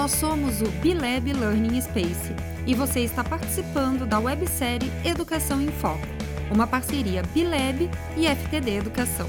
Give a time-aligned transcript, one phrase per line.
[0.00, 2.34] Nós somos o Bilab Learning Space
[2.66, 6.06] e você está participando da websérie Educação em Foco,
[6.50, 7.86] uma parceria Bilab
[8.16, 9.28] e FTD Educação.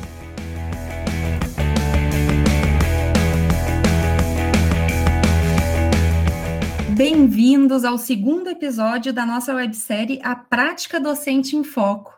[6.91, 12.17] Bem-vindos ao segundo episódio da nossa websérie A Prática Docente em Foco.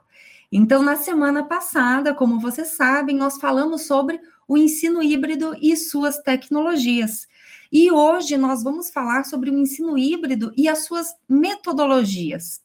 [0.52, 6.20] Então, na semana passada, como vocês sabem, nós falamos sobre o ensino híbrido e suas
[6.20, 7.33] tecnologias.
[7.74, 12.62] E hoje nós vamos falar sobre o ensino híbrido e as suas metodologias.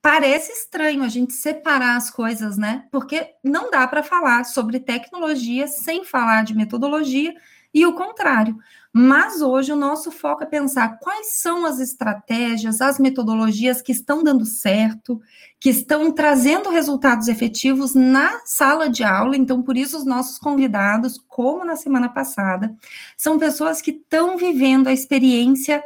[0.00, 2.86] Parece estranho a gente separar as coisas, né?
[2.92, 7.34] Porque não dá para falar sobre tecnologia sem falar de metodologia
[7.74, 8.56] e o contrário.
[8.94, 14.22] Mas hoje o nosso foco é pensar quais são as estratégias, as metodologias que estão
[14.22, 15.18] dando certo,
[15.58, 19.34] que estão trazendo resultados efetivos na sala de aula.
[19.34, 22.76] Então, por isso, os nossos convidados, como na semana passada,
[23.16, 25.82] são pessoas que estão vivendo a experiência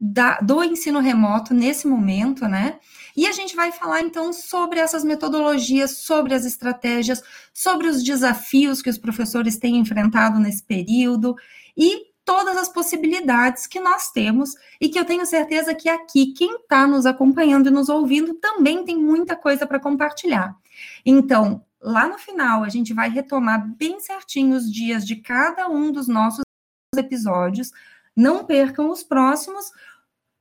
[0.00, 2.78] da, do ensino remoto nesse momento, né?
[3.16, 8.80] E a gente vai falar então sobre essas metodologias, sobre as estratégias, sobre os desafios
[8.80, 11.34] que os professores têm enfrentado nesse período
[11.76, 16.56] e todas as possibilidades que nós temos e que eu tenho certeza que aqui quem
[16.56, 20.54] está nos acompanhando e nos ouvindo também tem muita coisa para compartilhar.
[21.06, 25.90] Então, lá no final, a gente vai retomar bem certinho os dias de cada um
[25.90, 26.42] dos nossos
[26.94, 27.70] episódios.
[28.14, 29.72] Não percam os próximos.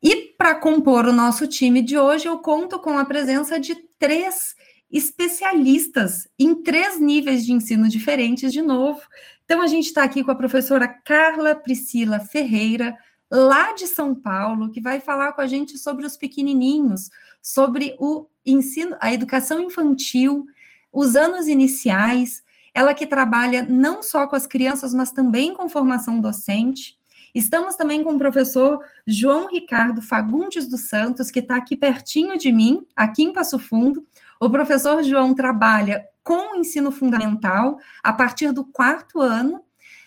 [0.04, 4.58] E para compor o nosso time de hoje, eu conto com a presença de três
[4.92, 9.00] especialistas em três níveis de ensino diferentes, de novo.
[9.48, 12.94] Então, a gente está aqui com a professora Carla Priscila Ferreira,
[13.32, 17.10] lá de São Paulo, que vai falar com a gente sobre os pequenininhos,
[17.42, 20.46] sobre o ensino, a educação infantil,
[20.92, 22.44] os anos iniciais.
[22.74, 26.98] Ela que trabalha não só com as crianças, mas também com formação docente.
[27.34, 32.52] Estamos também com o professor João Ricardo Fagundes dos Santos, que está aqui pertinho de
[32.52, 34.06] mim, aqui em Passo Fundo.
[34.42, 39.64] O professor João trabalha com o ensino fundamental a partir do quarto ano,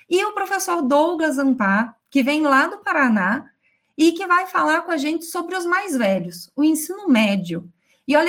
[0.06, 3.50] e o professor Douglas Ampar, que vem lá do Paraná
[3.96, 7.72] e que vai falar com a gente sobre os mais velhos, o ensino médio.
[8.06, 8.28] E olha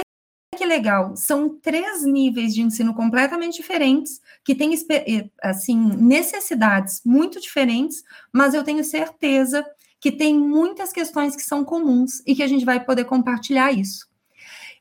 [0.56, 4.74] que legal, são três níveis de ensino completamente diferentes, que têm
[5.44, 9.66] assim, necessidades muito diferentes, mas eu tenho certeza
[10.00, 14.07] que tem muitas questões que são comuns e que a gente vai poder compartilhar isso.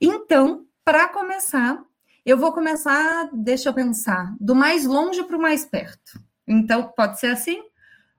[0.01, 1.85] Então, para começar,
[2.25, 6.21] eu vou começar, deixa eu pensar, do mais longe para o mais perto.
[6.47, 7.63] Então, pode ser assim?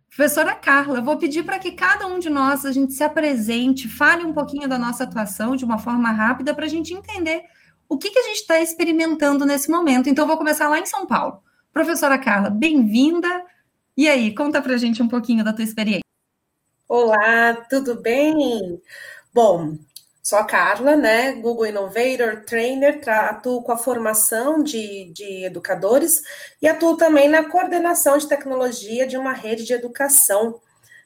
[0.09, 3.87] Professora Carla, eu vou pedir para que cada um de nós a gente se apresente,
[3.87, 7.43] fale um pouquinho da nossa atuação de uma forma rápida para a gente entender
[7.87, 10.09] o que, que a gente está experimentando nesse momento.
[10.09, 11.41] Então, vou começar lá em São Paulo.
[11.71, 13.45] Professora Carla, bem-vinda.
[13.95, 16.01] E aí, conta para a gente um pouquinho da tua experiência.
[16.87, 18.81] Olá, tudo bem?
[19.33, 19.77] Bom,
[20.23, 21.31] Sou a Carla, né?
[21.33, 26.21] Google Innovator, trainer, atuo com a formação de, de educadores
[26.61, 30.61] e atuo também na coordenação de tecnologia de uma rede de educação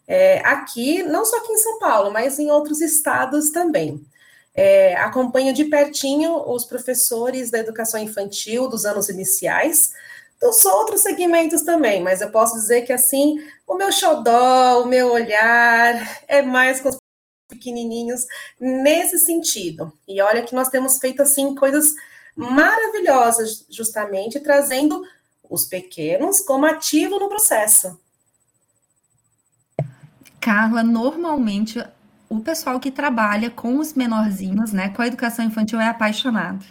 [0.08, 4.06] é, aqui, não só aqui em São Paulo, mas em outros estados também.
[4.54, 9.94] É, acompanho de pertinho os professores da educação infantil dos anos iniciais,
[10.42, 13.38] dos outros segmentos também, mas eu posso dizer que assim,
[13.68, 16.98] o meu xodó, o meu olhar é mais com os
[17.47, 18.25] pequenininhos
[18.59, 19.91] nesse sentido.
[20.07, 21.94] E olha que nós temos feito assim coisas
[22.35, 25.03] maravilhosas, justamente trazendo
[25.50, 28.00] os pequenos como ativo no processo.
[30.41, 31.83] Carla, normalmente
[32.29, 36.66] o pessoal que trabalha com os menorzinhos, né, com a educação infantil é apaixonado,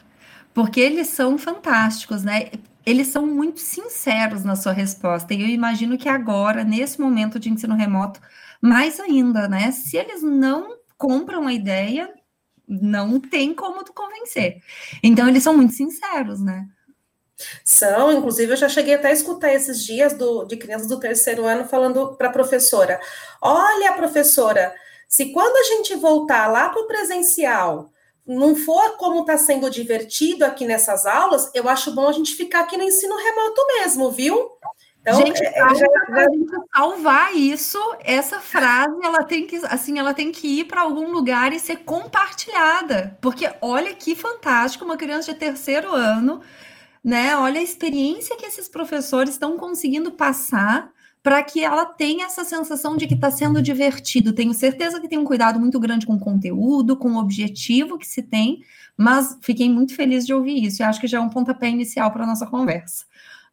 [0.52, 2.50] porque eles são fantásticos, né?
[2.86, 5.32] Eles são muito sinceros na sua resposta.
[5.32, 8.20] E eu imagino que agora, nesse momento de ensino remoto,
[8.64, 9.70] mais ainda, né?
[9.72, 12.10] Se eles não compram a ideia,
[12.66, 14.56] não tem como tu convencer.
[15.02, 16.66] Então, eles são muito sinceros, né?
[17.62, 21.44] São, inclusive, eu já cheguei até a escutar esses dias do, de crianças do terceiro
[21.44, 22.98] ano falando para a professora:
[23.42, 24.74] olha, professora,
[25.06, 27.92] se quando a gente voltar lá para o presencial
[28.27, 32.60] não for como está sendo divertido aqui nessas aulas, eu acho bom a gente ficar
[32.60, 34.50] aqui no ensino remoto mesmo, viu?
[35.06, 36.28] Então, gente, é, é já, já...
[36.74, 41.53] salvar isso, essa frase, ela tem que, assim, ela tem que ir para algum lugar
[41.53, 46.41] e ser compartilhada, porque olha que fantástico, uma criança de terceiro ano,
[47.04, 47.36] né?
[47.36, 50.91] Olha a experiência que esses professores estão conseguindo passar
[51.22, 54.33] para que ela tenha essa sensação de que está sendo divertido.
[54.33, 58.06] Tenho certeza que tem um cuidado muito grande com o conteúdo, com o objetivo que
[58.06, 58.62] se tem,
[58.97, 62.10] mas fiquei muito feliz de ouvir isso e acho que já é um pontapé inicial
[62.10, 63.04] para a nossa conversa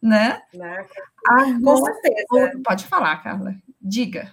[0.02, 0.42] né?
[1.28, 2.62] Agora, Com certeza.
[2.64, 3.56] Pode falar, Carla.
[3.80, 4.32] Diga.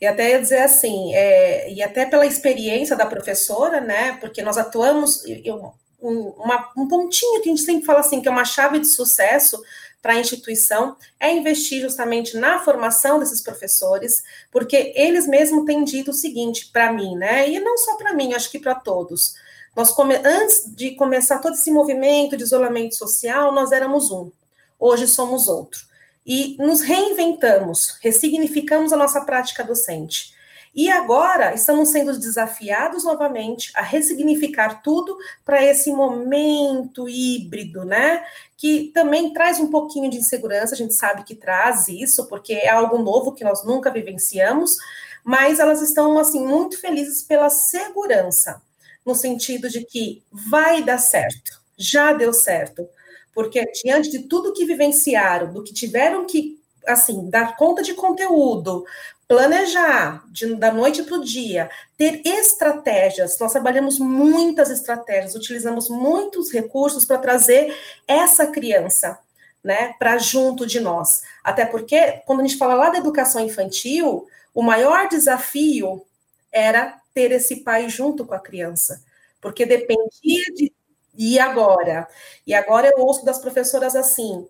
[0.00, 4.16] e até ia dizer assim, é, e até pela experiência da professora, né?
[4.18, 8.28] Porque nós atuamos, eu, um, uma, um pontinho que a gente sempre fala assim, que
[8.28, 9.60] é uma chave de sucesso
[10.00, 14.22] para a instituição, é investir justamente na formação desses professores,
[14.52, 17.48] porque eles mesmos têm dito o seguinte para mim, né?
[17.50, 19.34] E não só para mim, acho que para todos.
[19.76, 24.32] Nós come, antes de começar todo esse movimento de isolamento social, nós éramos um.
[24.80, 25.86] Hoje somos outro
[26.26, 30.34] e nos reinventamos, ressignificamos a nossa prática docente.
[30.74, 38.22] E agora estamos sendo desafiados novamente a ressignificar tudo para esse momento híbrido, né?
[38.58, 42.68] Que também traz um pouquinho de insegurança, a gente sabe que traz isso, porque é
[42.68, 44.76] algo novo que nós nunca vivenciamos,
[45.24, 48.60] mas elas estão assim muito felizes pela segurança,
[49.06, 52.88] no sentido de que vai dar certo, já deu certo
[53.36, 58.86] porque diante de tudo que vivenciaram, do que tiveram que, assim, dar conta de conteúdo,
[59.28, 61.68] planejar de, da noite para o dia,
[61.98, 63.38] ter estratégias.
[63.38, 67.76] Nós trabalhamos muitas estratégias, utilizamos muitos recursos para trazer
[68.08, 69.18] essa criança,
[69.62, 71.20] né, para junto de nós.
[71.44, 76.06] Até porque, quando a gente fala lá da educação infantil, o maior desafio
[76.50, 79.02] era ter esse pai junto com a criança,
[79.40, 80.70] porque dependia de
[81.18, 82.06] e agora?
[82.46, 84.46] E agora eu ouço das professoras assim.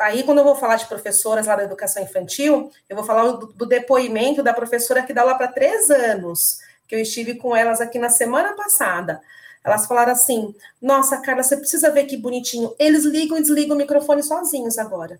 [0.00, 3.46] Aí, quando eu vou falar de professoras lá da educação infantil, eu vou falar do,
[3.46, 7.80] do depoimento da professora que dá lá para três anos, que eu estive com elas
[7.80, 9.22] aqui na semana passada.
[9.64, 12.74] Elas falaram assim: Nossa, Carla, você precisa ver que bonitinho.
[12.78, 15.18] Eles ligam e desligam o microfone sozinhos agora.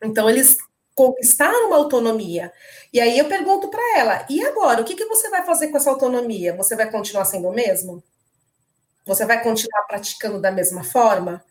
[0.00, 0.56] Então, eles
[0.94, 2.52] conquistaram uma autonomia.
[2.92, 4.80] E aí eu pergunto para ela: E agora?
[4.80, 6.54] O que, que você vai fazer com essa autonomia?
[6.56, 8.02] Você vai continuar sendo o mesmo?
[9.04, 11.44] Você vai continuar praticando da mesma forma?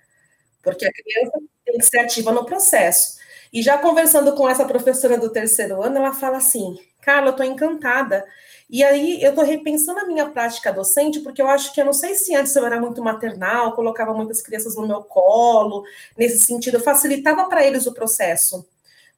[0.62, 3.18] Porque a criança tem que ser ativa no processo.
[3.52, 7.46] E já conversando com essa professora do terceiro ano, ela fala assim: Carla, eu estou
[7.46, 8.26] encantada.
[8.70, 11.94] E aí eu estou repensando a minha prática docente, porque eu acho que eu não
[11.94, 15.84] sei se antes eu era muito maternal, colocava muitas crianças no meu colo,
[16.18, 18.66] nesse sentido, eu facilitava para eles o processo.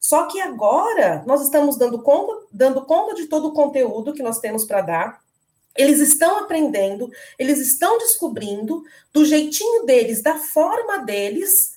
[0.00, 4.38] Só que agora nós estamos dando conta, dando conta de todo o conteúdo que nós
[4.38, 5.20] temos para dar,
[5.76, 8.82] eles estão aprendendo, eles estão descobrindo
[9.12, 11.74] do jeitinho deles, da forma deles,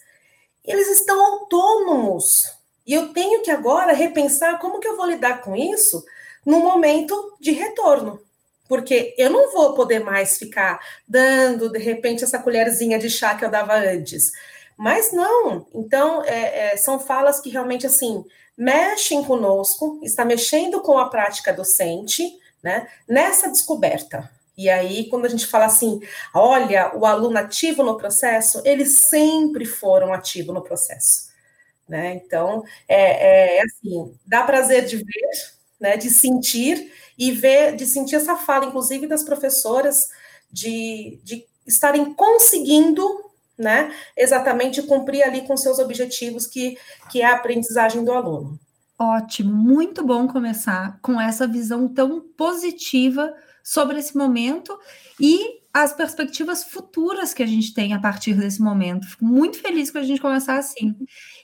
[0.63, 2.45] eles estão autônomos.
[2.86, 6.04] E eu tenho que agora repensar como que eu vou lidar com isso
[6.45, 8.19] no momento de retorno.
[8.68, 13.44] Porque eu não vou poder mais ficar dando, de repente, essa colherzinha de chá que
[13.44, 14.31] eu dava antes.
[14.79, 15.67] Mas não.
[15.75, 18.23] Então, é, é, são falas que realmente, assim,
[18.57, 22.23] mexem conosco, está mexendo com a prática docente,
[22.63, 22.87] né?
[23.05, 24.31] Nessa descoberta.
[24.57, 25.99] E aí, quando a gente fala assim,
[26.33, 31.27] olha, o aluno ativo no processo, eles sempre foram ativos no processo.
[31.87, 32.13] Né?
[32.13, 35.29] Então, é, é assim, dá prazer de ver,
[35.77, 40.09] né, de sentir e ver, de sentir essa fala, inclusive das professoras,
[40.49, 43.28] de, de estarem conseguindo
[43.59, 46.77] né, exatamente cumprir ali com seus objetivos, que,
[47.11, 48.57] que é a aprendizagem do aluno.
[48.97, 53.33] Ótimo, muito bom começar com essa visão tão positiva
[53.63, 54.77] sobre esse momento
[55.19, 59.07] e as perspectivas futuras que a gente tem a partir desse momento.
[59.07, 60.95] Fico muito feliz que a gente começar assim.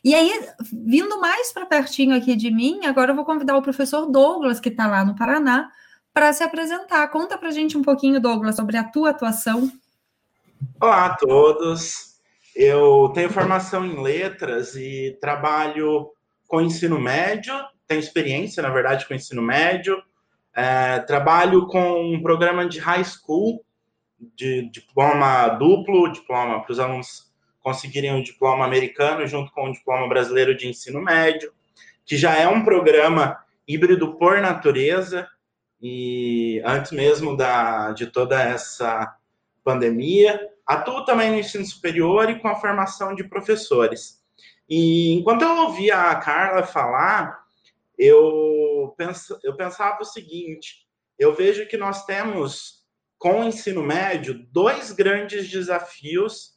[0.03, 0.31] E aí,
[0.73, 4.69] vindo mais para pertinho aqui de mim, agora eu vou convidar o professor Douglas, que
[4.69, 5.69] está lá no Paraná,
[6.13, 7.07] para se apresentar.
[7.09, 9.71] Conta para a gente um pouquinho, Douglas, sobre a tua atuação.
[10.81, 12.15] Olá a todos.
[12.55, 16.11] Eu tenho formação em letras e trabalho
[16.47, 17.53] com ensino médio,
[17.87, 20.01] tenho experiência, na verdade, com ensino médio.
[20.55, 23.63] É, trabalho com um programa de high school,
[24.19, 27.31] de diploma duplo, diploma para os alunos
[27.61, 31.51] conseguirem o diploma americano junto com o diploma brasileiro de ensino médio,
[32.05, 35.27] que já é um programa híbrido por natureza
[35.81, 39.15] e antes mesmo da, de toda essa
[39.63, 40.54] pandemia.
[40.65, 44.23] Atuo também no ensino superior e com a formação de professores.
[44.67, 47.45] E enquanto eu ouvia a Carla falar,
[47.97, 50.87] eu, penso, eu pensava o seguinte:
[51.19, 52.83] eu vejo que nós temos,
[53.17, 56.55] com o ensino médio, dois grandes desafios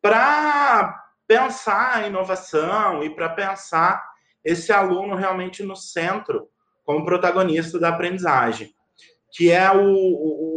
[0.00, 4.02] para pensar a inovação e para pensar
[4.44, 6.48] esse aluno realmente no centro,
[6.84, 8.74] como protagonista da aprendizagem,
[9.32, 10.49] que é o, o,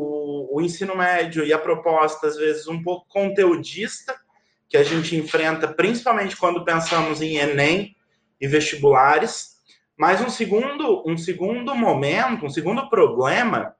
[0.54, 4.16] o ensino médio e a proposta, às vezes, um pouco conteudista,
[4.70, 7.96] que a gente enfrenta, principalmente quando pensamos em Enem
[8.40, 9.58] e vestibulares.
[9.98, 13.76] Mas um segundo, um segundo momento, um segundo problema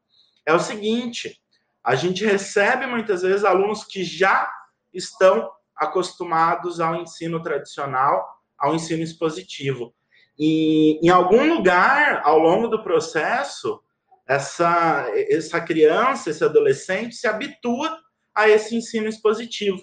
[0.48, 1.40] é o seguinte:
[1.84, 4.52] a gente recebe muitas vezes alunos que já
[4.92, 8.28] estão acostumados ao ensino tradicional,
[8.58, 9.94] ao ensino expositivo.
[10.40, 13.80] E em algum lugar, ao longo do processo,
[14.28, 18.00] essa, essa criança, esse adolescente se habitua
[18.34, 19.82] a esse ensino expositivo.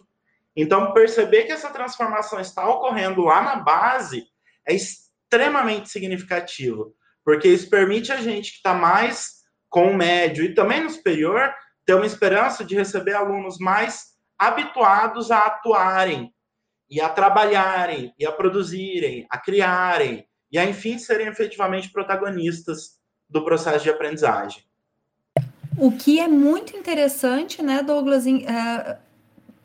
[0.56, 4.24] Então, perceber que essa transformação está ocorrendo lá na base
[4.66, 6.94] é extremamente significativo,
[7.24, 11.54] porque isso permite a gente que está mais com o médio e também no superior
[11.86, 16.34] ter uma esperança de receber alunos mais habituados a atuarem
[16.90, 22.99] e a trabalharem e a produzirem, a criarem e a enfim serem efetivamente protagonistas
[23.30, 24.62] do processo de aprendizagem.
[25.78, 28.98] O que é muito interessante, né, Douglas, é,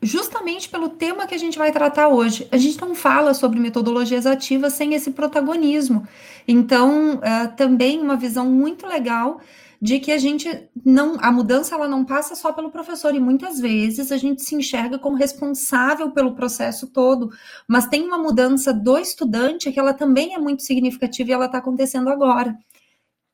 [0.00, 2.46] justamente pelo tema que a gente vai tratar hoje.
[2.52, 6.06] A gente não fala sobre metodologias ativas sem esse protagonismo.
[6.46, 9.40] Então, é, também uma visão muito legal
[9.80, 13.60] de que a gente não, a mudança ela não passa só pelo professor e muitas
[13.60, 17.30] vezes a gente se enxerga como responsável pelo processo todo,
[17.68, 21.58] mas tem uma mudança do estudante que ela também é muito significativa e ela está
[21.58, 22.56] acontecendo agora.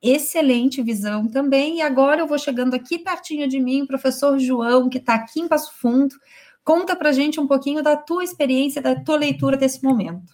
[0.03, 1.77] Excelente visão também.
[1.77, 5.41] E agora eu vou chegando aqui pertinho de mim, o professor João, que está aqui
[5.41, 6.15] em Passo Fundo.
[6.65, 10.33] Conta para gente um pouquinho da tua experiência, da tua leitura desse momento.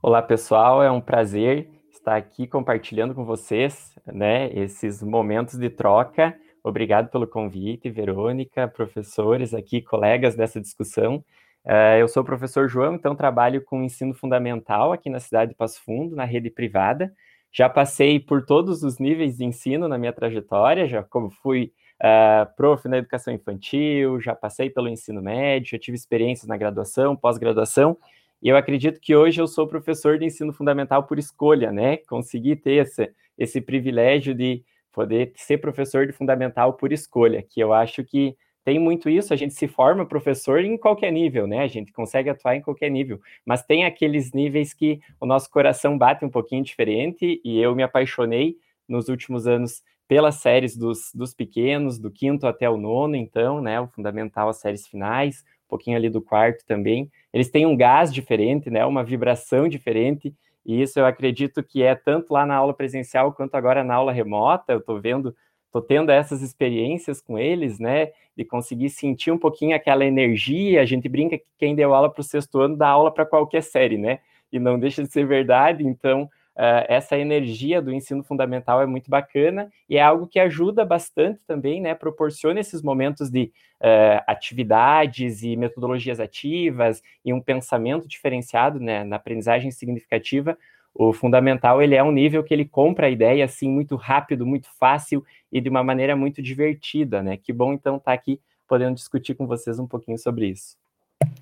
[0.00, 0.80] Olá, pessoal.
[0.80, 6.38] É um prazer estar aqui compartilhando com vocês, né, esses momentos de troca.
[6.62, 11.24] Obrigado pelo convite, Verônica, professores aqui, colegas dessa discussão.
[11.64, 15.56] Uh, eu sou o professor João, então trabalho com ensino fundamental aqui na cidade de
[15.56, 17.12] Passo Fundo, na rede privada.
[17.56, 22.52] Já passei por todos os níveis de ensino na minha trajetória, já como fui uh,
[22.56, 27.96] prof na educação infantil, já passei pelo ensino médio, já tive experiências na graduação, pós-graduação,
[28.42, 31.98] e eu acredito que hoje eu sou professor de ensino fundamental por escolha, né?
[31.98, 37.72] Consegui ter esse, esse privilégio de poder ser professor de fundamental por escolha, que eu
[37.72, 41.60] acho que tem muito isso, a gente se forma professor em qualquer nível, né?
[41.60, 45.98] A gente consegue atuar em qualquer nível, mas tem aqueles níveis que o nosso coração
[45.98, 48.56] bate um pouquinho diferente, e eu me apaixonei
[48.88, 53.80] nos últimos anos pelas séries dos, dos pequenos, do quinto até o nono, então, né?
[53.80, 58.14] O fundamental, as séries finais, um pouquinho ali do quarto também eles têm um gás
[58.14, 60.32] diferente, né, uma vibração diferente,
[60.64, 64.12] e isso eu acredito que é tanto lá na aula presencial quanto agora na aula
[64.12, 65.34] remota, eu estou vendo,
[65.74, 70.84] estou tendo essas experiências com eles, né, de conseguir sentir um pouquinho aquela energia, a
[70.84, 73.98] gente brinca que quem deu aula para o sexto ano dá aula para qualquer série,
[73.98, 74.20] né,
[74.52, 79.10] e não deixa de ser verdade, então Uh, essa energia do ensino fundamental é muito
[79.10, 81.96] bacana e é algo que ajuda bastante também, né?
[81.96, 83.50] Proporciona esses momentos de
[83.80, 90.56] uh, atividades e metodologias ativas e um pensamento diferenciado né, na aprendizagem significativa.
[90.94, 94.68] O fundamental ele é um nível que ele compra a ideia assim muito rápido, muito
[94.78, 97.36] fácil e de uma maneira muito divertida, né?
[97.36, 100.76] Que bom então estar tá aqui podendo discutir com vocês um pouquinho sobre isso.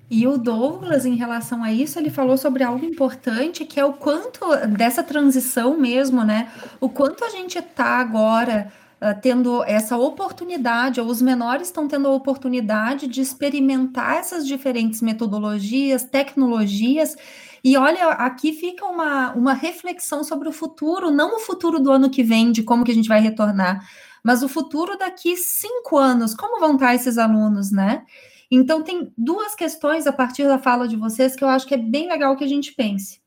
[0.09, 3.93] E o Douglas, em relação a isso, ele falou sobre algo importante, que é o
[3.93, 6.51] quanto dessa transição mesmo, né?
[6.79, 12.07] O quanto a gente está agora uh, tendo essa oportunidade, ou os menores estão tendo
[12.07, 17.15] a oportunidade de experimentar essas diferentes metodologias, tecnologias.
[17.63, 22.09] E olha, aqui fica uma, uma reflexão sobre o futuro, não o futuro do ano
[22.09, 23.87] que vem, de como que a gente vai retornar,
[24.23, 28.05] mas o futuro daqui cinco anos, como vão estar esses alunos, né?
[28.51, 31.77] Então, tem duas questões a partir da fala de vocês que eu acho que é
[31.77, 33.22] bem legal que a gente pense.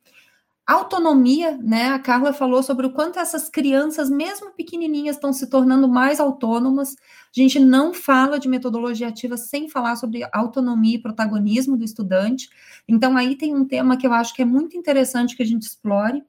[0.67, 1.91] Autonomia, né?
[1.91, 6.97] A Carla falou sobre o quanto essas crianças, mesmo pequenininhas, estão se tornando mais autônomas.
[6.97, 12.49] A gente não fala de metodologia ativa sem falar sobre autonomia e protagonismo do estudante.
[12.89, 15.63] Então, aí tem um tema que eu acho que é muito interessante que a gente
[15.63, 16.25] explore.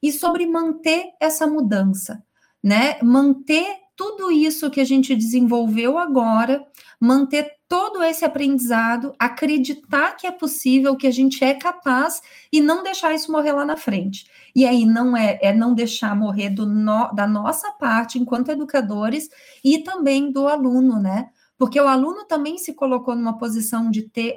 [0.00, 2.22] E sobre manter essa mudança,
[2.62, 2.96] né?
[3.02, 6.64] Manter tudo isso que a gente desenvolveu agora,
[7.00, 12.20] manter todo esse aprendizado, acreditar que é possível, que a gente é capaz
[12.52, 14.26] e não deixar isso morrer lá na frente.
[14.54, 19.28] E aí não é, é não deixar morrer no, da nossa parte enquanto educadores
[19.64, 21.30] e também do aluno, né?
[21.56, 24.36] Porque o aluno também se colocou numa posição de ter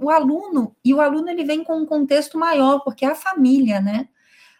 [0.00, 3.80] o aluno e o aluno ele vem com um contexto maior, porque é a família,
[3.80, 4.08] né?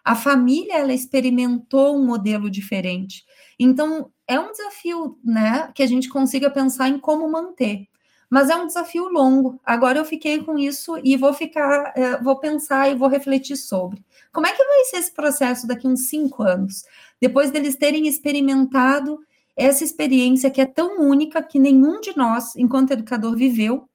[0.05, 3.25] A família ela experimentou um modelo diferente.
[3.59, 7.89] Então, é um desafio, né, que a gente consiga pensar em como manter.
[8.31, 9.61] Mas é um desafio longo.
[9.67, 14.05] Agora eu fiquei com isso e vou ficar, é, vou pensar e vou refletir sobre.
[14.33, 16.85] Como é que vai ser esse processo daqui uns cinco anos?
[17.21, 19.19] Depois deles terem experimentado
[19.57, 23.89] essa experiência que é tão única que nenhum de nós, enquanto educador, viveu,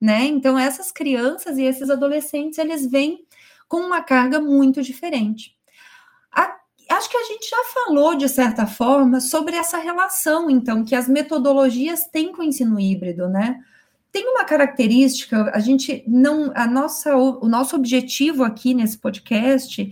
[0.00, 0.24] né?
[0.24, 3.26] Então, essas crianças e esses adolescentes, eles vêm
[3.68, 5.54] com uma carga muito diferente.
[6.92, 11.08] Acho que a gente já falou, de certa forma, sobre essa relação, então, que as
[11.08, 13.60] metodologias têm com o ensino híbrido, né?
[14.12, 19.82] tem uma característica, a gente não, a nossa, o, o nosso objetivo aqui nesse podcast,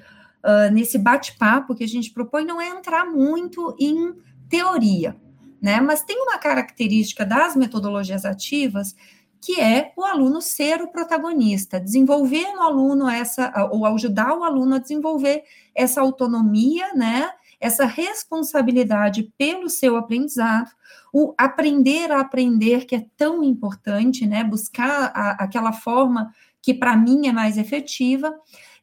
[0.44, 4.14] uh, nesse bate-papo que a gente propõe, não é entrar muito em
[4.46, 5.16] teoria,
[5.60, 5.80] né?
[5.80, 8.94] Mas tem uma característica das metodologias ativas
[9.40, 14.74] que é o aluno ser o protagonista, desenvolver no aluno essa, ou ajudar o aluno
[14.74, 15.44] a desenvolver
[15.74, 17.30] essa autonomia, né?
[17.58, 20.70] Essa responsabilidade pelo seu aprendizado,
[21.12, 24.44] o aprender a aprender, que é tão importante, né?
[24.44, 26.32] Buscar a, aquela forma
[26.62, 28.34] que para mim é mais efetiva.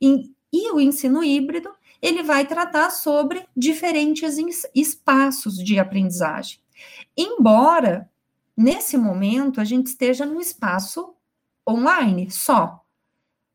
[0.02, 1.70] E, e o ensino híbrido,
[2.02, 4.38] ele vai tratar sobre diferentes
[4.74, 6.60] espaços de aprendizagem.
[7.16, 8.10] Embora
[8.58, 11.14] nesse momento a gente esteja no espaço
[11.70, 12.82] online só,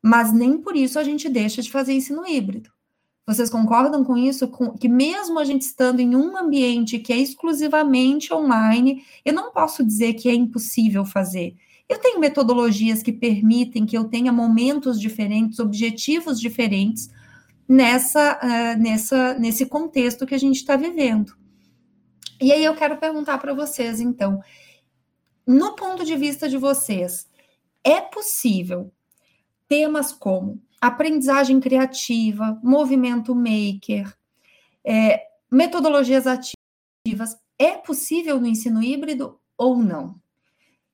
[0.03, 2.71] mas nem por isso a gente deixa de fazer ensino híbrido.
[3.27, 4.49] Vocês concordam com isso?
[4.49, 9.53] Com, que mesmo a gente estando em um ambiente que é exclusivamente online, eu não
[9.53, 11.55] posso dizer que é impossível fazer.
[11.89, 17.11] Eu tenho metodologias que permitem que eu tenha momentos diferentes, objetivos diferentes
[17.69, 21.37] nessa, uh, nessa, nesse contexto que a gente está vivendo.
[22.41, 24.41] E aí eu quero perguntar para vocês, então,
[25.47, 27.29] no ponto de vista de vocês,
[27.85, 28.93] é possível
[29.69, 34.13] temas como aprendizagem criativa, movimento maker,
[34.85, 40.21] é, metodologias ativas, é possível no ensino híbrido ou não?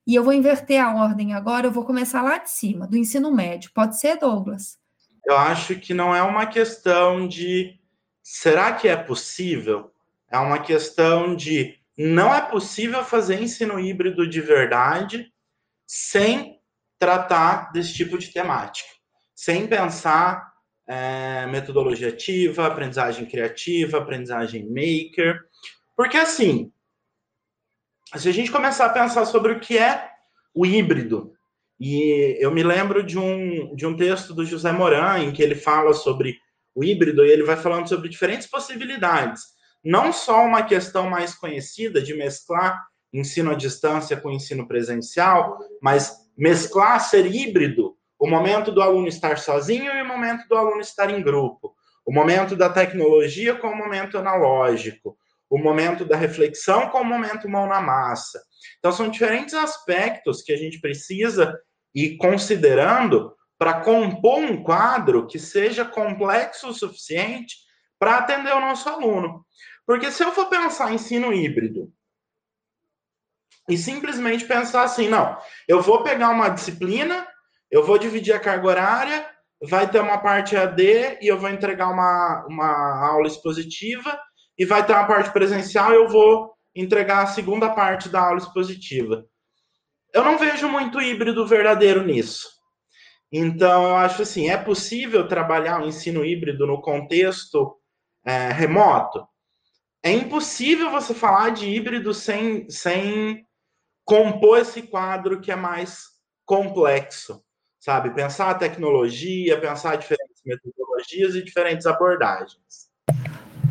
[0.07, 3.31] E eu vou inverter a ordem agora, eu vou começar lá de cima, do ensino
[3.31, 3.71] médio.
[3.75, 4.79] Pode ser, Douglas?
[5.25, 7.79] Eu acho que não é uma questão de
[8.23, 9.91] será que é possível?
[10.31, 15.33] É uma questão de não é possível fazer ensino híbrido de verdade
[15.87, 16.61] sem
[16.99, 18.99] tratar desse tipo de temática
[19.39, 20.53] sem pensar
[20.85, 25.41] é, metodologia ativa, aprendizagem criativa, aprendizagem maker.
[25.97, 26.73] Porque, assim,
[28.17, 30.11] se a gente começar a pensar sobre o que é
[30.53, 31.35] o híbrido,
[31.79, 35.55] e eu me lembro de um, de um texto do José Moran, em que ele
[35.55, 36.37] fala sobre
[36.75, 39.43] o híbrido, e ele vai falando sobre diferentes possibilidades.
[39.85, 46.17] Não só uma questão mais conhecida de mesclar ensino à distância com ensino presencial, mas
[46.37, 51.09] mesclar ser híbrido o momento do aluno estar sozinho e o momento do aluno estar
[51.11, 55.17] em grupo, o momento da tecnologia com o momento analógico,
[55.49, 58.43] o momento da reflexão com o momento mão na massa.
[58.79, 61.59] Então, são diferentes aspectos que a gente precisa
[61.95, 67.57] ir considerando para compor um quadro que seja complexo o suficiente
[67.99, 69.45] para atender o nosso aluno.
[69.87, 71.93] Porque se eu for pensar em ensino híbrido
[73.69, 77.27] e simplesmente pensar assim, não, eu vou pegar uma disciplina
[77.71, 79.31] eu vou dividir a carga horária,
[79.63, 84.19] vai ter uma parte AD e eu vou entregar uma, uma aula expositiva,
[84.57, 89.25] e vai ter uma parte presencial eu vou entregar a segunda parte da aula expositiva.
[90.13, 92.49] Eu não vejo muito híbrido verdadeiro nisso.
[93.31, 97.77] Então, eu acho assim, é possível trabalhar o ensino híbrido no contexto
[98.29, 99.27] é, remoto?
[100.03, 103.47] É impossível você falar de híbrido sem, sem
[104.05, 106.05] compor esse quadro que é mais
[106.45, 107.43] complexo
[107.79, 108.11] sabe?
[108.11, 112.89] Pensar a tecnologia, pensar diferentes metodologias e diferentes abordagens.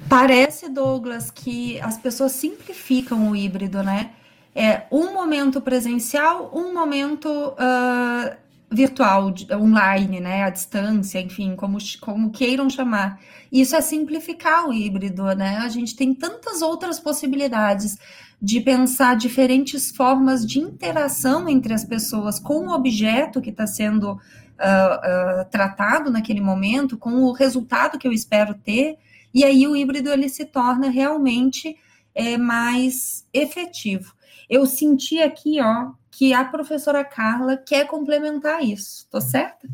[0.09, 4.13] Parece, Douglas, que as pessoas simplificam o híbrido, né?
[4.55, 8.35] É um momento presencial, um momento uh,
[8.69, 10.43] virtual, online, né?
[10.43, 13.19] À distância, enfim, como, como queiram chamar.
[13.51, 15.57] Isso é simplificar o híbrido, né?
[15.57, 17.97] A gente tem tantas outras possibilidades
[18.41, 24.11] de pensar diferentes formas de interação entre as pessoas com o objeto que está sendo
[24.11, 28.97] uh, uh, tratado naquele momento, com o resultado que eu espero ter,
[29.33, 31.75] e aí o híbrido ele se torna realmente
[32.13, 34.13] é, mais efetivo.
[34.49, 39.03] Eu senti aqui, ó, que a professora Carla quer complementar isso.
[39.03, 39.67] Estou certa?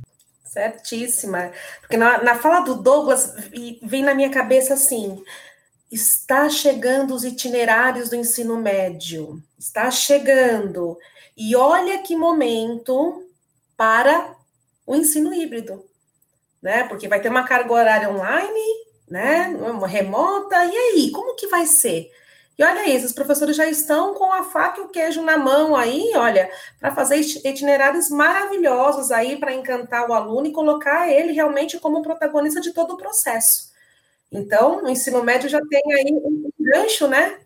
[0.44, 1.54] Certíssima.
[1.80, 3.34] Porque na, na fala do Douglas
[3.82, 5.24] vem na minha cabeça assim:
[5.90, 9.42] Está chegando os itinerários do ensino médio.
[9.58, 11.00] Está chegando.
[11.38, 13.26] E olha que momento
[13.78, 14.36] para
[14.86, 15.86] o ensino híbrido,
[16.62, 16.84] né?
[16.90, 19.48] Porque vai ter uma carga horária online, né?
[19.48, 20.66] Uma remota.
[20.66, 22.12] E aí, como que vai ser?
[22.58, 25.76] E olha isso, os professores já estão com a faca e o queijo na mão
[25.76, 31.80] aí, olha, para fazer itinerários maravilhosos aí para encantar o aluno e colocar ele realmente
[31.80, 33.72] como protagonista de todo o processo.
[34.32, 37.40] Então, no ensino médio já tem aí um gancho, né?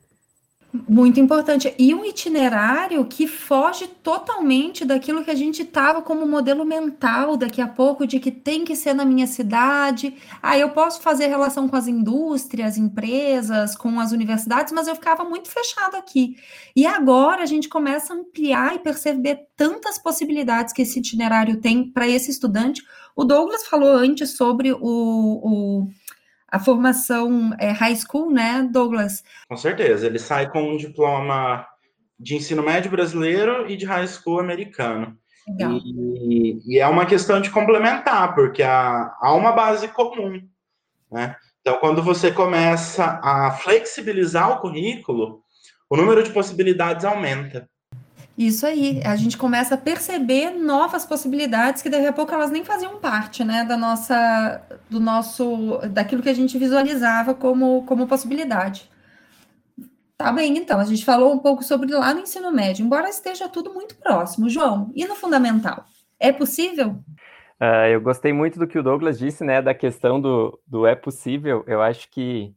[0.73, 1.73] Muito importante.
[1.79, 7.61] E um itinerário que foge totalmente daquilo que a gente estava como modelo mental daqui
[7.61, 10.15] a pouco, de que tem que ser na minha cidade.
[10.43, 15.23] Ah, eu posso fazer relação com as indústrias, empresas, com as universidades, mas eu ficava
[15.23, 16.35] muito fechado aqui.
[16.75, 21.89] E agora a gente começa a ampliar e perceber tantas possibilidades que esse itinerário tem
[21.89, 22.83] para esse estudante.
[23.15, 25.87] O Douglas falou antes sobre o, o
[26.49, 29.23] a formação é, high school, né, Douglas?
[29.49, 31.65] Com certeza, ele sai com um diploma
[32.19, 35.17] de ensino médio brasileiro e de high school americano.
[35.47, 40.41] E, e, é uma questão de complementar, porque há, há uma base comum,
[41.11, 41.35] né?
[41.61, 45.41] Então, quando você começa a flexibilizar o currículo,
[45.89, 47.69] o número de possibilidades aumenta.
[48.37, 52.63] Isso aí, a gente começa a perceber novas possibilidades que daqui a pouco elas nem
[52.63, 58.87] faziam parte, né, da nossa, do nosso, daquilo que a gente visualizava como, como possibilidade.
[60.15, 63.49] Tá bem, então, a gente falou um pouco sobre lá no ensino médio, embora esteja
[63.49, 64.49] tudo muito próximo.
[64.49, 65.85] João, e no fundamental?
[66.19, 67.03] É possível?
[67.59, 70.95] Uh, eu gostei muito do que o Douglas disse, né, da questão do, do é
[70.95, 71.63] possível.
[71.65, 72.53] Eu acho que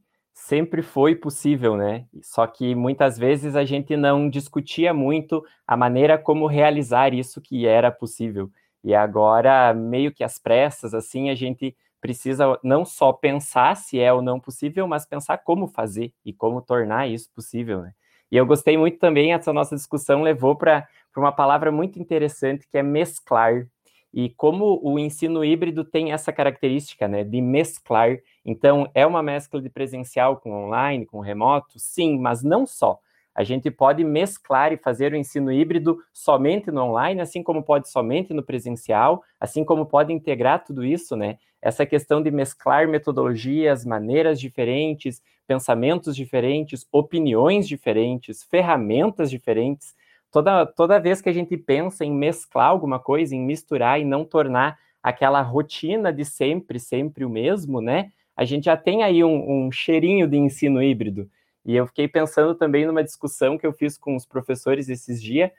[0.50, 2.06] sempre foi possível, né?
[2.20, 7.68] Só que muitas vezes a gente não discutia muito a maneira como realizar isso que
[7.68, 8.50] era possível.
[8.82, 14.12] E agora, meio que às pressas, assim, a gente precisa não só pensar se é
[14.12, 17.92] ou não possível, mas pensar como fazer e como tornar isso possível, né?
[18.28, 22.76] E eu gostei muito também, essa nossa discussão levou para uma palavra muito interessante que
[22.76, 23.68] é mesclar.
[24.12, 28.18] E como o ensino híbrido tem essa característica, né, de mesclar.
[28.44, 31.78] Então, é uma mescla de presencial com online, com remoto?
[31.78, 32.98] Sim, mas não só.
[33.34, 37.88] A gente pode mesclar e fazer o ensino híbrido somente no online, assim como pode
[37.88, 41.38] somente no presencial, assim como pode integrar tudo isso, né?
[41.62, 49.94] Essa questão de mesclar metodologias, maneiras diferentes, pensamentos diferentes, opiniões diferentes, ferramentas diferentes,
[50.30, 54.24] toda, toda vez que a gente pensa em mesclar alguma coisa, em misturar e não
[54.24, 58.10] tornar aquela rotina de sempre, sempre o mesmo, né?
[58.36, 61.28] A gente já tem aí um, um cheirinho de ensino híbrido.
[61.64, 65.50] E eu fiquei pensando também numa discussão que eu fiz com os professores esses dias,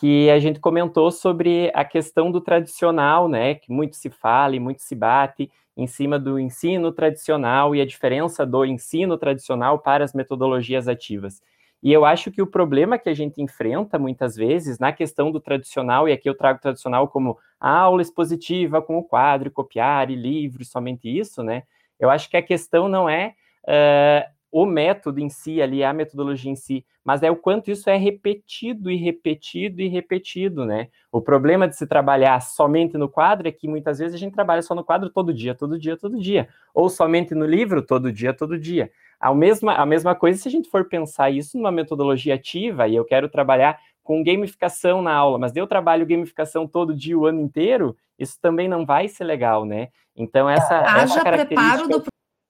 [0.00, 3.54] que a gente comentou sobre a questão do tradicional, né?
[3.54, 7.86] Que muito se fala e muito se bate em cima do ensino tradicional e a
[7.86, 11.40] diferença do ensino tradicional para as metodologias ativas.
[11.82, 15.40] E eu acho que o problema que a gente enfrenta muitas vezes na questão do
[15.40, 20.64] tradicional, e aqui eu trago tradicional como aula expositiva, com o quadro, copiar e livro,
[20.64, 21.62] somente isso, né?
[21.98, 26.50] Eu acho que a questão não é uh, o método em si, ali, a metodologia
[26.50, 30.88] em si, mas é o quanto isso é repetido e repetido e repetido, né?
[31.12, 34.62] O problema de se trabalhar somente no quadro é que muitas vezes a gente trabalha
[34.62, 38.34] só no quadro todo dia, todo dia, todo dia, ou somente no livro todo dia,
[38.34, 38.90] todo dia.
[39.20, 42.94] A mesma, a mesma coisa se a gente for pensar isso numa metodologia ativa, e
[42.94, 47.40] eu quero trabalhar com gamificação na aula, mas eu trabalho gamificação todo dia, o ano
[47.40, 49.88] inteiro, isso também não vai ser legal, né?
[50.16, 51.76] Então, essa, Haja essa característica...
[51.76, 52.04] preparo do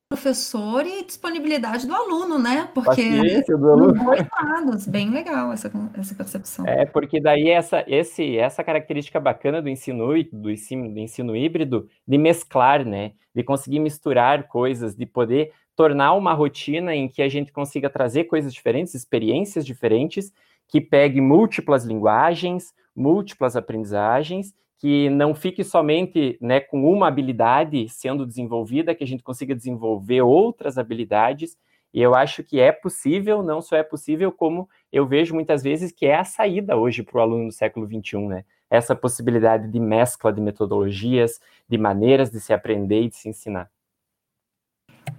[0.08, 2.68] professor e disponibilidade do aluno, né?
[2.72, 4.04] Porque do aluno.
[4.04, 6.66] dois lados, bem legal essa, essa percepção.
[6.66, 11.88] É, porque daí essa, esse, essa característica bacana do ensino, do ensino, do ensino híbrido,
[12.06, 13.12] de mesclar, né?
[13.34, 18.24] De conseguir misturar coisas, de poder tornar uma rotina em que a gente consiga trazer
[18.24, 20.32] coisas diferentes, experiências diferentes,
[20.66, 28.26] que pegue múltiplas linguagens, múltiplas aprendizagens, que não fique somente né, com uma habilidade sendo
[28.26, 31.56] desenvolvida, que a gente consiga desenvolver outras habilidades.
[31.94, 35.92] E eu acho que é possível, não só é possível, como eu vejo muitas vezes
[35.92, 38.44] que é a saída hoje para o aluno do século XXI, né?
[38.68, 43.70] Essa possibilidade de mescla de metodologias, de maneiras de se aprender e de se ensinar.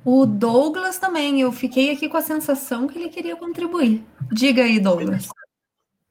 [0.03, 4.03] O Douglas também, eu fiquei aqui com a sensação que ele queria contribuir.
[4.31, 5.29] Diga aí, Douglas.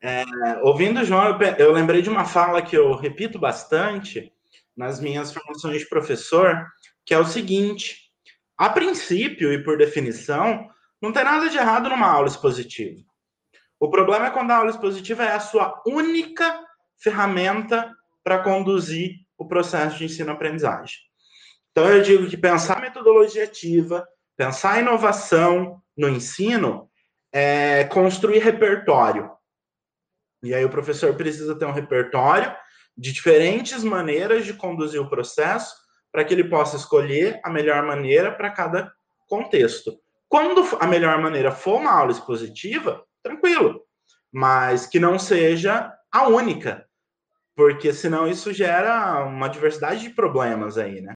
[0.01, 0.24] É,
[0.62, 4.33] ouvindo o João, eu, lembrei de uma fala que eu repito bastante
[4.77, 6.66] nas minhas formações de professor,
[7.05, 8.12] que é o seguinte:
[8.57, 10.68] a princípio e por definição,
[11.01, 13.03] não tem nada de errado numa aula expositiva.
[13.81, 16.61] O problema é quando a aula expositiva é a sua única
[16.96, 21.07] ferramenta para conduzir o processo de ensino-aprendizagem.
[21.78, 24.04] Então, eu digo que pensar metodologia ativa,
[24.36, 26.90] pensar inovação no ensino,
[27.32, 29.30] é construir repertório.
[30.42, 32.52] E aí, o professor precisa ter um repertório
[32.96, 35.72] de diferentes maneiras de conduzir o processo
[36.10, 38.92] para que ele possa escolher a melhor maneira para cada
[39.28, 40.00] contexto.
[40.28, 43.84] Quando a melhor maneira for uma aula expositiva, tranquilo,
[44.32, 46.88] mas que não seja a única,
[47.54, 51.12] porque senão isso gera uma diversidade de problemas aí, né?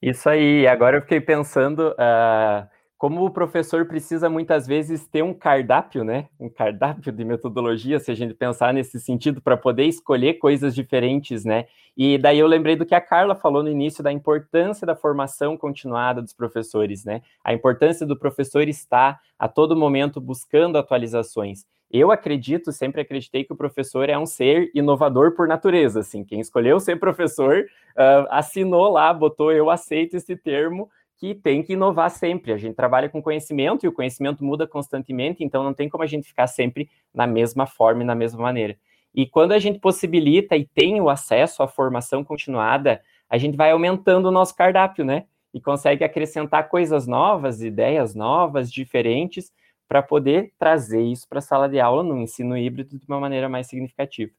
[0.00, 5.32] Isso aí, agora eu fiquei pensando, uh, como o professor precisa muitas vezes ter um
[5.32, 6.28] cardápio, né?
[6.38, 11.44] Um cardápio de metodologia, se a gente pensar nesse sentido, para poder escolher coisas diferentes,
[11.44, 11.66] né?
[11.96, 15.56] E daí eu lembrei do que a Carla falou no início da importância da formação
[15.56, 17.22] continuada dos professores, né?
[17.42, 21.64] A importância do professor estar a todo momento buscando atualizações.
[21.90, 26.24] Eu acredito, sempre acreditei que o professor é um ser inovador por natureza, assim.
[26.24, 31.72] Quem escolheu ser professor uh, assinou lá, botou eu aceito esse termo que tem que
[31.72, 32.52] inovar sempre.
[32.52, 36.06] A gente trabalha com conhecimento e o conhecimento muda constantemente, então não tem como a
[36.06, 38.76] gente ficar sempre na mesma forma e na mesma maneira.
[39.14, 43.70] E quando a gente possibilita e tem o acesso à formação continuada, a gente vai
[43.70, 45.24] aumentando o nosso cardápio, né?
[45.54, 49.50] E consegue acrescentar coisas novas, ideias novas, diferentes,
[49.88, 53.48] para poder trazer isso para a sala de aula no ensino híbrido de uma maneira
[53.48, 54.32] mais significativa.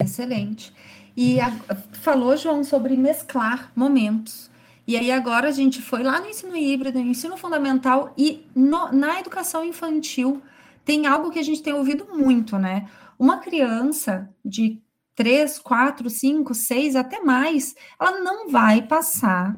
[0.00, 0.72] Excelente.
[1.16, 1.50] E a,
[1.92, 4.50] falou, João, sobre mesclar momentos.
[4.86, 8.90] E aí agora a gente foi lá no ensino híbrido, no ensino fundamental e no,
[8.92, 10.42] na educação infantil
[10.84, 12.88] tem algo que a gente tem ouvido muito, né?
[13.18, 14.82] Uma criança de
[15.14, 19.56] 3, 4, 5, 6, até mais, ela não vai passar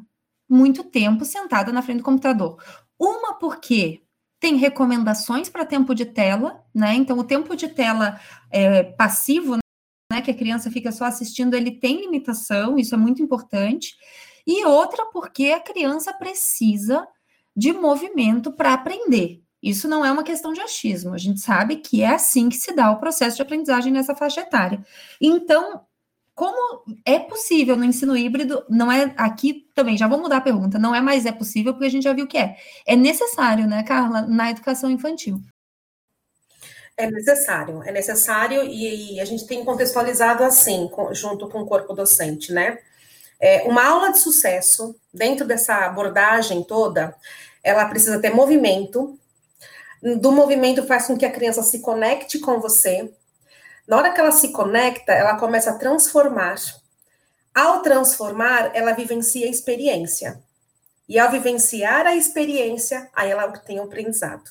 [0.49, 2.63] muito tempo sentada na frente do computador.
[2.99, 4.02] Uma porque
[4.43, 6.95] tem recomendações para tempo de tela, né?
[6.95, 9.59] Então, o tempo de tela é, passivo,
[10.11, 13.95] né, que a criança fica só assistindo, ele tem limitação, isso é muito importante
[14.45, 17.07] e outra porque a criança precisa
[17.55, 19.45] de movimento para aprender.
[19.63, 22.75] Isso não é uma questão de achismo, a gente sabe que é assim que se
[22.75, 24.85] dá o processo de aprendizagem nessa faixa etária.
[25.21, 25.83] Então,
[26.35, 30.79] como é possível no ensino híbrido, não é aqui também, já vou mudar a pergunta,
[30.79, 32.57] não é mais é possível, porque a gente já viu que é.
[32.87, 35.41] É necessário, né, Carla, na educação infantil.
[36.97, 41.67] É necessário, é necessário e, e a gente tem contextualizado assim, com, junto com o
[41.67, 42.79] corpo docente, né?
[43.41, 47.15] É, uma aula de sucesso, dentro dessa abordagem toda,
[47.63, 49.19] ela precisa ter movimento.
[50.21, 53.13] Do movimento faz com que a criança se conecte com você.
[53.87, 56.57] Na hora que ela se conecta, ela começa a transformar.
[57.55, 60.41] Ao transformar, ela vivencia a experiência.
[61.09, 64.51] E ao vivenciar a experiência, aí ela tem o um aprendizado.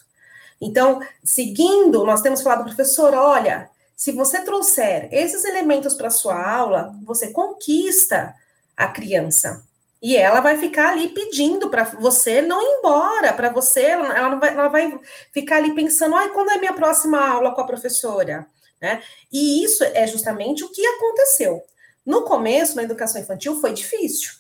[0.62, 6.94] Então, seguindo, nós temos falado, professor, olha, se você trouxer esses elementos para sua aula,
[7.04, 8.36] você conquista
[8.78, 9.64] a criança.
[10.02, 14.50] E ela vai ficar ali pedindo para você não ir embora, para você, ela, vai,
[14.50, 15.00] ela vai
[15.32, 18.48] ficar ali pensando, ai, quando é minha próxima aula com a professora?
[18.82, 19.02] Né?
[19.32, 21.62] E isso é justamente o que aconteceu.
[22.06, 24.32] No começo, na educação infantil, foi difícil.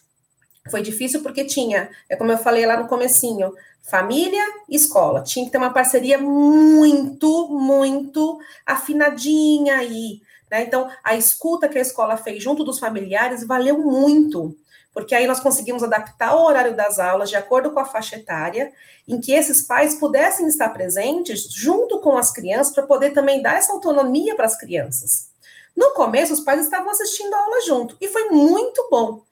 [0.69, 5.23] Foi difícil porque tinha, é como eu falei lá no comecinho, família e escola.
[5.23, 10.21] Tinha que ter uma parceria muito, muito afinadinha aí.
[10.49, 10.63] Né?
[10.63, 14.56] Então, a escuta que a escola fez junto dos familiares valeu muito,
[14.93, 18.71] porque aí nós conseguimos adaptar o horário das aulas de acordo com a faixa etária,
[19.08, 23.58] em que esses pais pudessem estar presentes junto com as crianças para poder também dar
[23.58, 25.30] essa autonomia para as crianças.
[25.75, 29.23] No começo, os pais estavam assistindo a aula junto, e foi muito bom.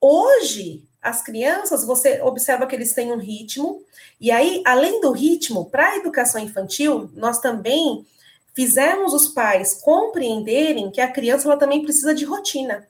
[0.00, 3.82] Hoje, as crianças, você observa que eles têm um ritmo,
[4.18, 8.06] e aí, além do ritmo, para a educação infantil, nós também
[8.54, 12.88] fizemos os pais compreenderem que a criança ela também precisa de rotina.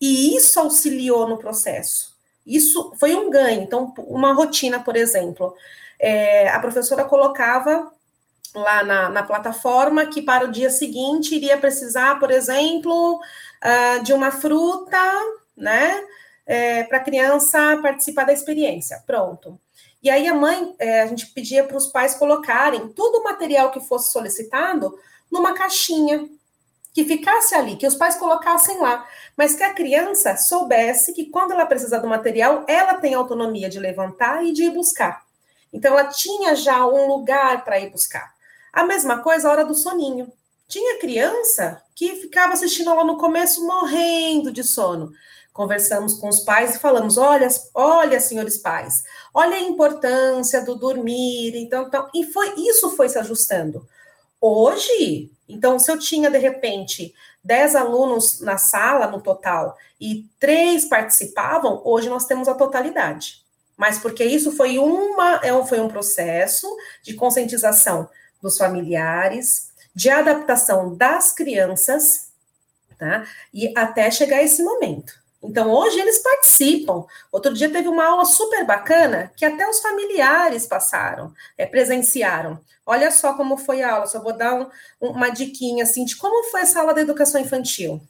[0.00, 2.16] E isso auxiliou no processo.
[2.46, 3.62] Isso foi um ganho.
[3.62, 5.54] Então, uma rotina, por exemplo,
[5.98, 7.92] é, a professora colocava
[8.54, 14.14] lá na, na, plataforma que para o dia seguinte iria precisar, por exemplo, uh, de
[14.14, 14.98] uma fruta,
[15.54, 16.02] né,
[16.46, 19.02] é, para a criança participar da experiência.
[19.06, 19.60] Pronto.
[20.02, 23.70] E aí a mãe, é, a gente pedia para os pais colocarem todo o material
[23.70, 24.98] que fosse solicitado
[25.30, 26.26] numa caixinha
[26.98, 29.06] que ficasse ali, que os pais colocassem lá,
[29.36, 33.78] mas que a criança soubesse que quando ela precisar do material, ela tem autonomia de
[33.78, 35.22] levantar e de ir buscar.
[35.72, 38.34] Então ela tinha já um lugar para ir buscar.
[38.72, 40.32] A mesma coisa a hora do soninho.
[40.66, 45.12] Tinha criança que ficava assistindo lá no começo morrendo de sono
[45.52, 51.56] conversamos com os pais e falamos: olha, olha, senhores pais, olha a importância do dormir.
[51.56, 53.84] Então, então, e foi isso foi se ajustando.
[54.40, 60.84] Hoje, então, se eu tinha de repente 10 alunos na sala no total e três
[60.84, 63.42] participavam, hoje nós temos a totalidade.
[63.76, 66.68] Mas porque isso foi uma é foi um processo
[67.02, 68.08] de conscientização
[68.42, 72.30] dos familiares, de adaptação das crianças,
[72.98, 73.26] tá?
[73.54, 75.14] E até chegar esse momento.
[75.42, 77.04] Então, hoje eles participam.
[77.30, 82.60] Outro dia teve uma aula super bacana que até os familiares passaram, é, presenciaram.
[82.84, 84.68] Olha só como foi a aula, só vou dar um,
[85.00, 88.00] uma diquinha assim de como foi essa aula da educação infantil.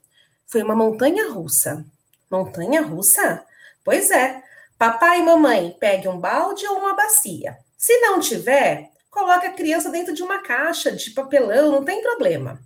[0.47, 1.85] Foi uma montanha russa.
[2.31, 3.45] Montanha russa?
[3.85, 4.43] Pois é,
[4.79, 7.59] Papai e mamãe, pegue um balde ou uma bacia.
[7.77, 12.61] Se não tiver, coloque a criança dentro de uma caixa de papelão, não tem problema.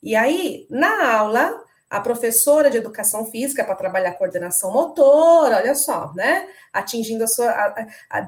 [0.00, 6.12] E aí, na aula, a professora de educação física para trabalhar coordenação motora, olha só,
[6.14, 6.48] né?
[6.72, 7.50] Atingindo a sua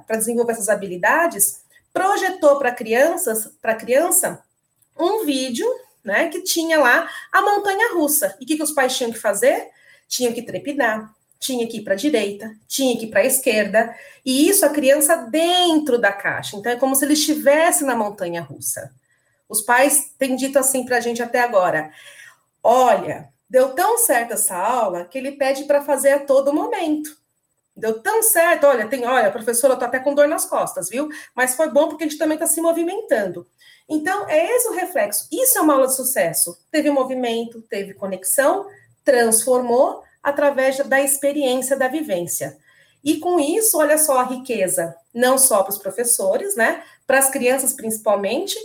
[0.06, 4.42] para desenvolver essas habilidades, projetou para crianças, para criança,
[4.98, 5.66] um vídeo,
[6.04, 8.36] né, que tinha lá a montanha russa.
[8.40, 9.68] E o que, que os pais tinham que fazer?
[10.08, 13.94] Tinham que trepidar, tinha que ir para a direita, tinha que ir para a esquerda,
[14.24, 16.56] e isso a criança dentro da caixa.
[16.56, 18.92] Então é como se ele estivesse na montanha russa.
[19.48, 21.90] Os pais têm dito assim para a gente até agora:
[22.62, 27.18] olha, deu tão certo essa aula que ele pede para fazer a todo momento.
[27.76, 31.08] Deu tão certo, olha, tem, olha, professora, eu tô até com dor nas costas, viu?
[31.34, 33.46] Mas foi bom porque a gente também está se movimentando.
[33.88, 35.26] Então, é esse o reflexo.
[35.32, 36.56] Isso é uma aula de sucesso.
[36.70, 38.66] Teve movimento, teve conexão,
[39.04, 42.56] transformou através da experiência da vivência.
[43.02, 46.84] E com isso, olha só a riqueza, não só para os professores, né?
[47.06, 48.56] Para as crianças principalmente,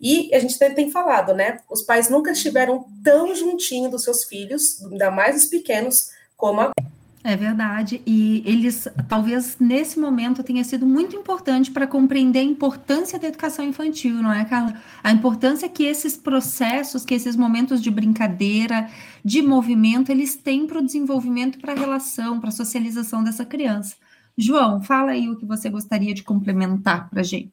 [0.00, 1.58] e a gente tem, falado, né?
[1.70, 6.90] Os pais nunca estiveram tão juntinho dos seus filhos, ainda mais os pequenos, como agora.
[7.22, 13.18] É verdade, e eles talvez nesse momento tenha sido muito importante para compreender a importância
[13.18, 14.80] da educação infantil, não é, Carla?
[15.04, 18.88] A importância que esses processos, que esses momentos de brincadeira,
[19.22, 23.96] de movimento, eles têm para o desenvolvimento, para a relação, para a socialização dessa criança.
[24.34, 27.52] João, fala aí o que você gostaria de complementar para a gente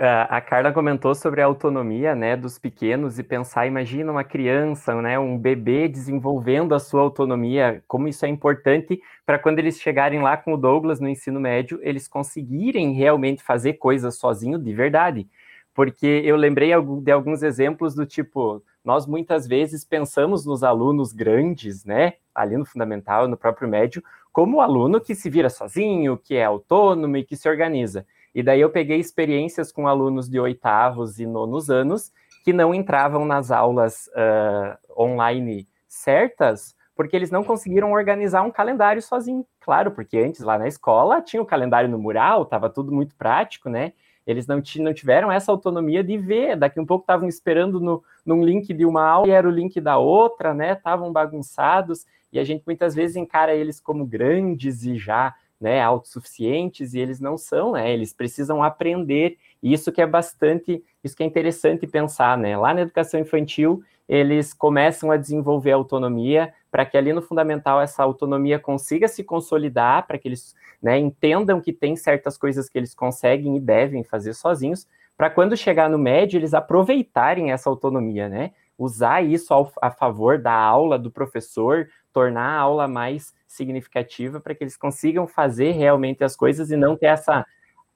[0.00, 5.18] a Carla comentou sobre a autonomia, né, dos pequenos e pensar, imagina uma criança, né,
[5.18, 10.36] um bebê desenvolvendo a sua autonomia, como isso é importante para quando eles chegarem lá
[10.36, 15.28] com o Douglas no ensino médio, eles conseguirem realmente fazer coisas sozinho de verdade.
[15.74, 16.70] Porque eu lembrei
[17.02, 22.64] de alguns exemplos do tipo, nós muitas vezes pensamos nos alunos grandes, né, ali no
[22.64, 27.24] fundamental, no próprio médio, como o aluno que se vira sozinho, que é autônomo e
[27.24, 28.06] que se organiza.
[28.38, 32.12] E daí eu peguei experiências com alunos de oitavos e nonos anos
[32.44, 39.02] que não entravam nas aulas uh, online certas, porque eles não conseguiram organizar um calendário
[39.02, 39.44] sozinho.
[39.58, 43.68] Claro, porque antes lá na escola tinha o calendário no mural, estava tudo muito prático,
[43.68, 43.92] né?
[44.24, 46.54] Eles não, não tiveram essa autonomia de ver.
[46.54, 49.80] Daqui um pouco estavam esperando no, num link de uma aula e era o link
[49.80, 50.74] da outra, né?
[50.74, 56.94] Estavam bagunçados e a gente muitas vezes encara eles como grandes e já né, autossuficientes
[56.94, 57.92] e eles não são, né?
[57.92, 59.36] Eles precisam aprender.
[59.62, 62.56] E isso que é bastante, isso que é interessante pensar, né?
[62.56, 68.02] Lá na educação infantil, eles começam a desenvolver autonomia para que ali no fundamental essa
[68.02, 72.94] autonomia consiga se consolidar, para que eles né, entendam que tem certas coisas que eles
[72.94, 78.52] conseguem e devem fazer sozinhos, para quando chegar no médio eles aproveitarem essa autonomia, né?
[78.78, 84.54] Usar isso ao, a favor da aula do professor, tornar a aula mais significativa para
[84.54, 87.44] que eles consigam fazer realmente as coisas e não ter essa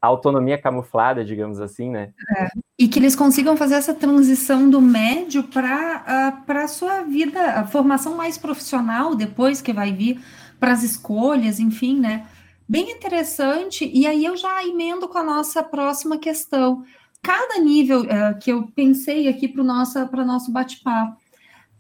[0.01, 2.12] autonomia camuflada, digamos assim, né?
[2.37, 2.49] É.
[2.77, 7.67] E que eles consigam fazer essa transição do médio para uh, a sua vida, a
[7.67, 10.21] formação mais profissional depois que vai vir
[10.59, 12.27] para as escolhas, enfim, né?
[12.69, 13.88] Bem interessante.
[13.95, 16.83] E aí eu já emendo com a nossa próxima questão.
[17.23, 21.21] Cada nível uh, que eu pensei aqui para o nosso bate-papo,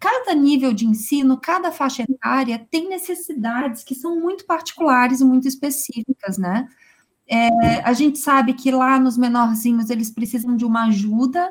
[0.02, 5.46] cada nível de ensino, cada faixa etária tem necessidades que são muito particulares e muito
[5.46, 6.66] específicas, né?
[7.24, 11.48] É, a gente sabe que lá nos menorzinhos eles precisam de uma ajuda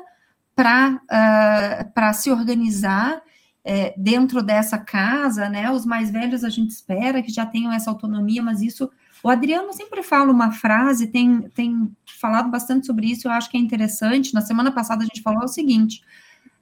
[0.54, 3.22] para uh, se organizar
[3.64, 5.70] é, dentro dessa casa, né?
[5.70, 8.90] Os mais velhos a gente espera que já tenham essa autonomia, mas isso.
[9.24, 13.56] O Adriano sempre fala uma frase, tem, tem falado bastante sobre isso, eu acho que
[13.56, 14.34] é interessante.
[14.34, 16.02] Na semana passada a gente falou o seguinte: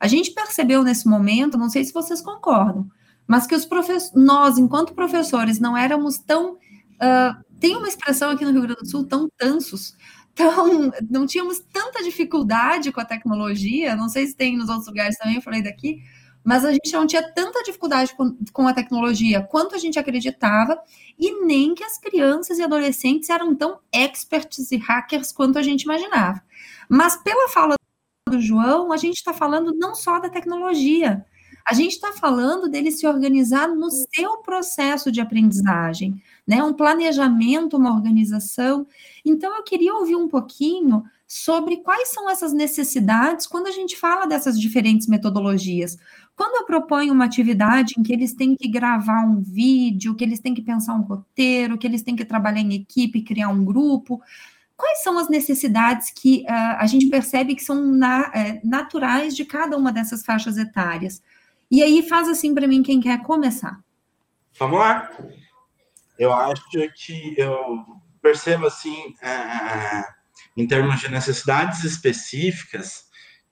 [0.00, 2.90] a gente percebeu nesse momento, não sei se vocês concordam,
[3.26, 3.68] mas que os
[4.14, 6.54] nós, enquanto professores, não éramos tão.
[6.54, 9.94] Uh, tem uma expressão aqui no Rio Grande do Sul, tão tansos,
[10.34, 15.16] tão, não tínhamos tanta dificuldade com a tecnologia, não sei se tem nos outros lugares
[15.18, 16.02] também, eu falei daqui,
[16.42, 20.80] mas a gente não tinha tanta dificuldade com, com, a tecnologia quanto a gente acreditava,
[21.18, 25.82] e nem que as crianças e adolescentes eram tão experts e hackers quanto a gente
[25.82, 26.42] imaginava.
[26.88, 27.76] Mas pela fala
[28.30, 31.24] do João, a gente está falando não só da tecnologia,
[31.68, 36.62] a gente está falando dele se organizar no seu processo de aprendizagem, né?
[36.62, 38.86] Um planejamento, uma organização.
[39.24, 44.26] Então, eu queria ouvir um pouquinho sobre quais são essas necessidades quando a gente fala
[44.26, 45.96] dessas diferentes metodologias.
[46.34, 50.40] Quando eu proponho uma atividade em que eles têm que gravar um vídeo, que eles
[50.40, 54.20] têm que pensar um roteiro, que eles têm que trabalhar em equipe, criar um grupo,
[54.80, 59.44] quais são as necessidades que uh, a gente percebe que são na, é, naturais de
[59.44, 61.22] cada uma dessas faixas etárias?
[61.70, 63.78] E aí faz assim para mim quem quer começar.
[64.58, 65.10] Vamos lá.
[66.18, 67.84] Eu acho que eu
[68.22, 70.04] percebo assim, é,
[70.56, 73.04] em termos de necessidades específicas,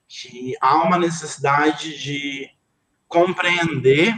[0.09, 2.49] que há uma necessidade de
[3.07, 4.14] compreender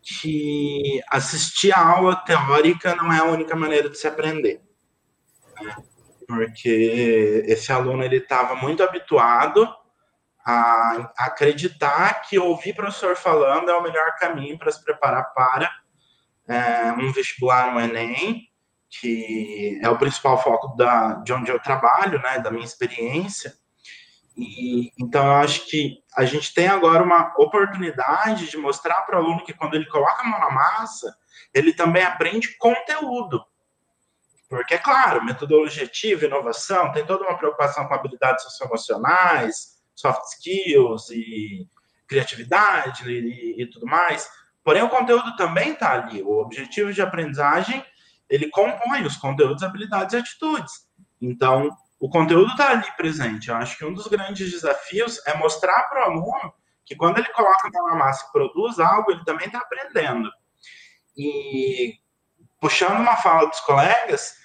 [0.00, 4.63] que assistir a aula teórica não é a única maneira de se aprender.
[6.26, 9.68] Porque esse aluno ele estava muito habituado
[10.44, 15.70] a acreditar que ouvir professor falando é o melhor caminho para se preparar para
[16.46, 18.42] é, um vestibular, um Enem,
[19.00, 23.54] que é o principal foco da, de onde eu trabalho, né, da minha experiência.
[24.36, 29.24] E, então, eu acho que a gente tem agora uma oportunidade de mostrar para o
[29.24, 31.16] aluno que quando ele coloca a mão na massa,
[31.52, 33.44] ele também aprende conteúdo.
[34.48, 41.10] Porque, é claro, metodologia ativa, inovação, tem toda uma preocupação com habilidades socioemocionais, soft skills
[41.10, 41.66] e
[42.06, 44.28] criatividade e, e tudo mais.
[44.62, 46.22] Porém, o conteúdo também está ali.
[46.22, 47.84] O objetivo de aprendizagem,
[48.28, 50.86] ele compõe os conteúdos, habilidades e atitudes.
[51.20, 53.48] Então, o conteúdo está ali presente.
[53.48, 56.52] Eu acho que um dos grandes desafios é mostrar para o aluno
[56.84, 60.30] que quando ele coloca a mão na massa e produz algo, ele também está aprendendo.
[61.16, 61.98] E
[62.64, 64.36] puxando uma fala dos colegas,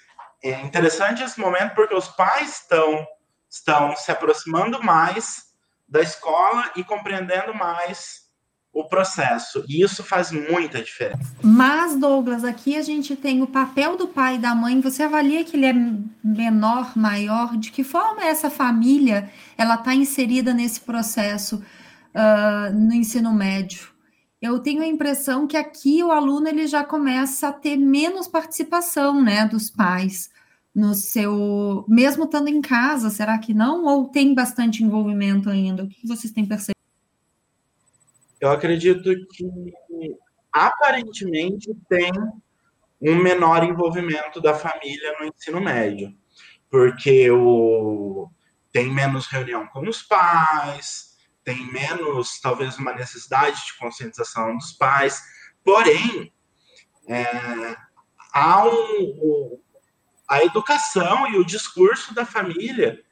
[0.44, 3.06] é interessante esse momento porque os pais estão,
[3.48, 5.44] estão se aproximando mais
[5.88, 8.28] da escola e compreendendo mais
[8.74, 9.64] o processo.
[9.66, 11.34] E isso faz muita diferença.
[11.42, 14.78] Mas, Douglas, aqui a gente tem o papel do pai e da mãe.
[14.82, 15.74] Você avalia que ele é
[16.22, 17.56] menor, maior?
[17.56, 21.64] De que forma essa família ela está inserida nesse processo
[22.14, 23.88] uh, no ensino médio?
[24.40, 29.22] Eu tenho a impressão que aqui o aluno ele já começa a ter menos participação,
[29.22, 30.30] né, dos pais
[30.74, 33.84] no seu, mesmo estando em casa, será que não?
[33.84, 35.84] Ou tem bastante envolvimento ainda?
[35.84, 36.78] O que vocês têm percebido?
[38.40, 39.44] Eu acredito que
[40.52, 42.10] aparentemente tem
[43.00, 46.14] um menor envolvimento da família no ensino médio,
[46.70, 48.30] porque o,
[48.72, 51.09] tem menos reunião com os pais,
[51.44, 55.22] tem menos, talvez, uma necessidade de conscientização dos pais,
[55.64, 56.32] porém,
[57.08, 57.76] é,
[58.32, 59.60] há um,
[60.28, 63.02] a educação e o discurso da família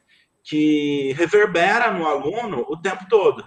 [0.43, 3.45] que reverbera no aluno o tempo todo.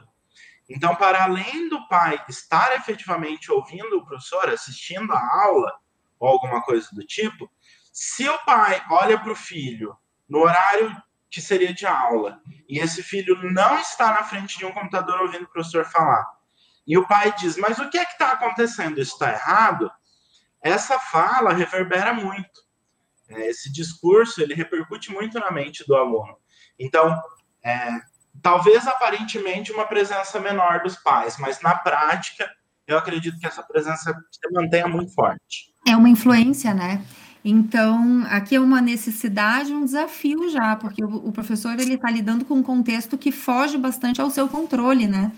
[0.68, 5.72] Então, para além do pai estar efetivamente ouvindo o professor, assistindo a aula,
[6.18, 7.50] ou alguma coisa do tipo,
[7.92, 9.96] se o pai olha para o filho
[10.28, 10.94] no horário
[11.32, 15.44] que seria de aula, e esse filho não está na frente de um computador ouvindo
[15.44, 16.24] o professor falar,
[16.86, 19.00] e o pai diz, mas o que é que está acontecendo?
[19.00, 19.90] Isso está errado?
[20.60, 22.60] Essa fala reverbera muito.
[23.28, 26.36] É, esse discurso, ele repercute muito na mente do aluno.
[26.78, 27.18] Então,
[27.64, 27.88] é,
[28.42, 32.50] talvez aparentemente uma presença menor dos pais, mas na prática
[32.86, 35.72] eu acredito que essa presença se mantenha muito forte.
[35.86, 37.04] É uma influência, né?
[37.44, 42.54] Então, aqui é uma necessidade, um desafio já, porque o, professor ele está lidando com
[42.54, 45.32] um contexto que foge bastante ao seu controle, né?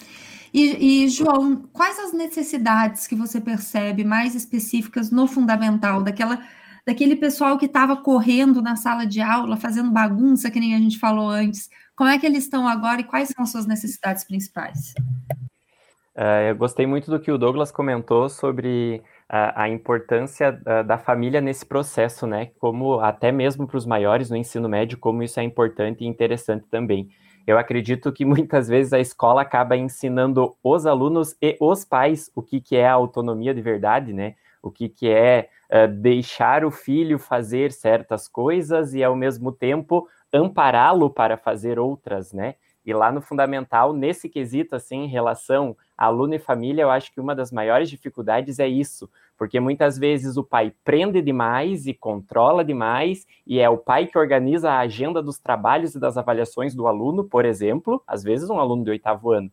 [0.52, 6.40] E, e, João, quais as necessidades que você percebe mais específicas no fundamental, daquela,
[6.86, 10.98] daquele pessoal que estava correndo na sala de aula, fazendo bagunça, que nem a gente
[10.98, 14.94] falou antes, como é que eles estão agora e quais são as suas necessidades principais?
[16.14, 19.02] Uh, eu gostei muito do que o Douglas comentou sobre
[19.36, 22.50] a, importância da, da, família nesse processo, né?
[22.60, 26.66] Como até mesmo para os maiores no ensino médio, como isso é importante e interessante
[26.70, 27.08] também.
[27.44, 32.42] Eu acredito que muitas vezes a escola acaba ensinando os alunos e os pais o
[32.42, 34.36] que, que é a autonomia de verdade, né?
[34.62, 40.08] O que, que é uh, deixar o filho fazer certas coisas e, ao mesmo tempo,
[40.32, 42.54] ampará-lo para fazer outras, né?
[42.84, 47.20] E lá no fundamental, nesse quesito, assim, em relação aluno e família, eu acho que
[47.20, 52.64] uma das maiores dificuldades é isso, porque muitas vezes o pai prende demais e controla
[52.64, 56.86] demais, e é o pai que organiza a agenda dos trabalhos e das avaliações do
[56.86, 59.50] aluno, por exemplo, às vezes um aluno de oitavo ano.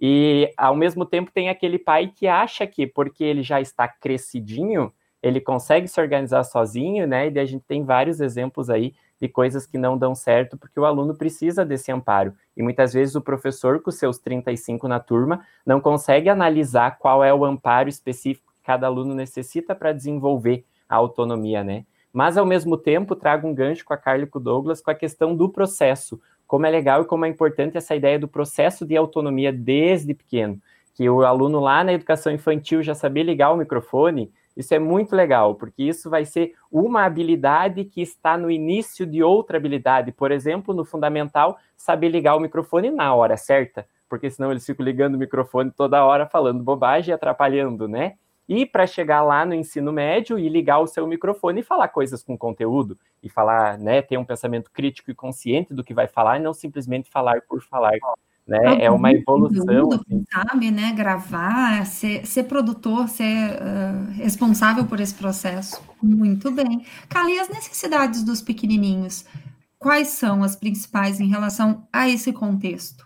[0.00, 4.92] E ao mesmo tempo tem aquele pai que acha que porque ele já está crescidinho,
[5.22, 7.30] ele consegue se organizar sozinho, né?
[7.30, 10.84] E a gente tem vários exemplos aí de coisas que não dão certo, porque o
[10.84, 12.34] aluno precisa desse amparo.
[12.56, 17.32] E muitas vezes o professor, com seus 35 na turma, não consegue analisar qual é
[17.32, 21.84] o amparo específico cada aluno necessita para desenvolver a autonomia, né?
[22.12, 24.90] Mas, ao mesmo tempo, trago um gancho com a Carla e com o Douglas com
[24.90, 26.20] a questão do processo.
[26.46, 30.60] Como é legal e como é importante essa ideia do processo de autonomia desde pequeno.
[30.94, 35.16] Que o aluno lá na educação infantil já sabia ligar o microfone, isso é muito
[35.16, 40.12] legal, porque isso vai ser uma habilidade que está no início de outra habilidade.
[40.12, 44.84] Por exemplo, no fundamental, saber ligar o microfone na hora certa, porque senão eles ficam
[44.84, 48.14] ligando o microfone toda hora falando bobagem e atrapalhando, né?
[48.48, 52.22] E para chegar lá no ensino médio e ligar o seu microfone e falar coisas
[52.22, 56.38] com conteúdo e falar, né, ter um pensamento crítico e consciente do que vai falar
[56.38, 57.92] e não simplesmente falar por falar,
[58.46, 58.60] né?
[58.66, 60.22] Ah, é uma evolução, assim.
[60.30, 60.92] sabe, né?
[60.92, 65.82] Gravar, ser, ser produtor, ser uh, responsável por esse processo.
[66.02, 66.84] Muito bem.
[67.08, 69.24] Cala, e as necessidades dos pequenininhos?
[69.78, 73.02] Quais são as principais em relação a esse contexto?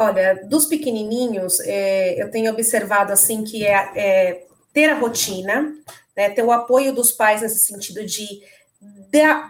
[0.00, 5.74] Olha, dos pequenininhos, é, eu tenho observado assim que é, é ter a rotina,
[6.16, 8.40] né, ter o apoio dos pais nesse sentido de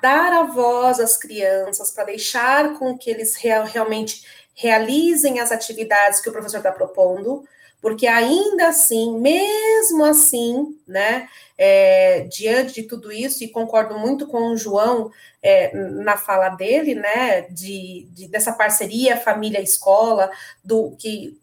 [0.00, 4.24] dar a voz às crianças para deixar com que eles real, realmente
[4.54, 7.44] realizem as atividades que o professor está propondo,
[7.80, 14.50] porque ainda assim, mesmo assim, né, é, diante de tudo isso, e concordo muito com
[14.50, 15.10] o João
[15.42, 20.30] é, na fala dele, né, de, de, dessa parceria família-escola,
[20.64, 21.38] do que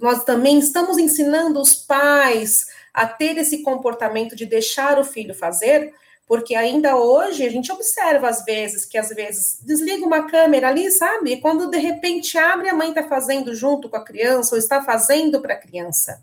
[0.00, 5.92] nós também estamos ensinando os pais a ter esse comportamento de deixar o filho fazer,
[6.28, 10.90] porque ainda hoje a gente observa às vezes que às vezes desliga uma câmera ali,
[10.90, 11.32] sabe?
[11.32, 14.82] E quando de repente abre, a mãe está fazendo junto com a criança, ou está
[14.82, 16.22] fazendo para a criança.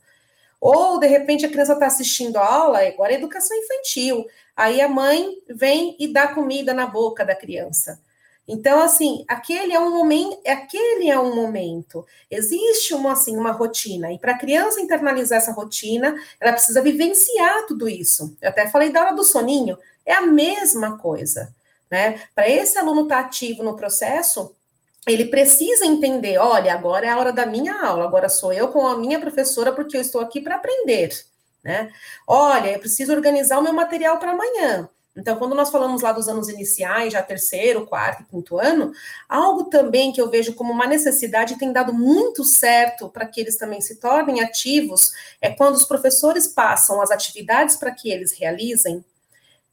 [0.61, 4.27] Ou de repente a criança está assistindo a aula, agora é educação infantil.
[4.55, 7.99] Aí a mãe vem e dá comida na boca da criança.
[8.47, 12.05] Então, assim, aquele é um momento, aquele é um momento.
[12.29, 17.65] Existe uma assim uma rotina e para a criança internalizar essa rotina, ela precisa vivenciar
[17.65, 18.37] tudo isso.
[18.39, 19.75] Eu até falei da hora do soninho.
[20.05, 21.53] É a mesma coisa,
[21.89, 22.21] né?
[22.33, 24.55] Para esse aluno estar tá ativo no processo,
[25.07, 28.87] ele precisa entender, olha, agora é a hora da minha aula, agora sou eu com
[28.87, 31.11] a minha professora porque eu estou aqui para aprender,
[31.63, 31.91] né?
[32.27, 34.89] Olha, eu preciso organizar o meu material para amanhã.
[35.17, 38.91] Então, quando nós falamos lá dos anos iniciais, já terceiro, quarto e quinto ano,
[39.29, 43.39] algo também que eu vejo como uma necessidade e tem dado muito certo para que
[43.39, 48.33] eles também se tornem ativos é quando os professores passam as atividades para que eles
[48.33, 49.05] realizem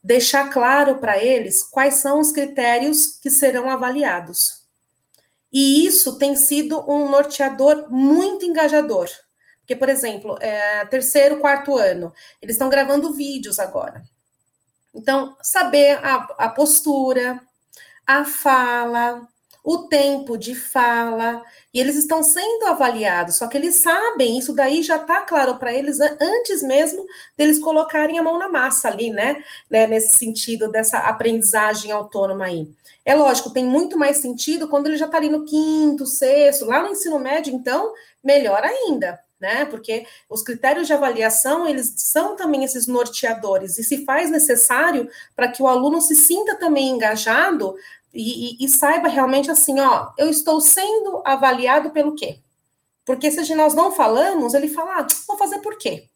[0.03, 4.63] deixar claro para eles quais são os critérios que serão avaliados.
[5.51, 9.07] E isso tem sido um norteador muito engajador.
[9.59, 14.03] Porque, por exemplo, é, terceiro, quarto ano, eles estão gravando vídeos agora.
[14.93, 17.41] Então, saber a, a postura,
[18.05, 19.25] a fala,
[19.63, 21.41] o tempo de fala,
[21.73, 25.73] e eles estão sendo avaliados, só que eles sabem, isso daí já está claro para
[25.73, 27.05] eles antes mesmo
[27.37, 29.41] deles colocarem a mão na massa ali, né?
[29.69, 29.87] né?
[29.87, 32.69] Nesse sentido dessa aprendizagem autônoma aí.
[33.05, 36.81] É lógico, tem muito mais sentido quando ele já está ali no quinto, sexto, lá
[36.81, 37.93] no ensino médio, então,
[38.23, 39.65] melhor ainda, né?
[39.65, 45.49] Porque os critérios de avaliação, eles são também esses norteadores, e se faz necessário para
[45.49, 47.75] que o aluno se sinta também engajado
[48.13, 52.39] e, e, e, saiba realmente assim, ó, eu estou sendo avaliado pelo quê?
[53.05, 56.07] Porque se nós não falamos, ele fala, ah, vou fazer por quê?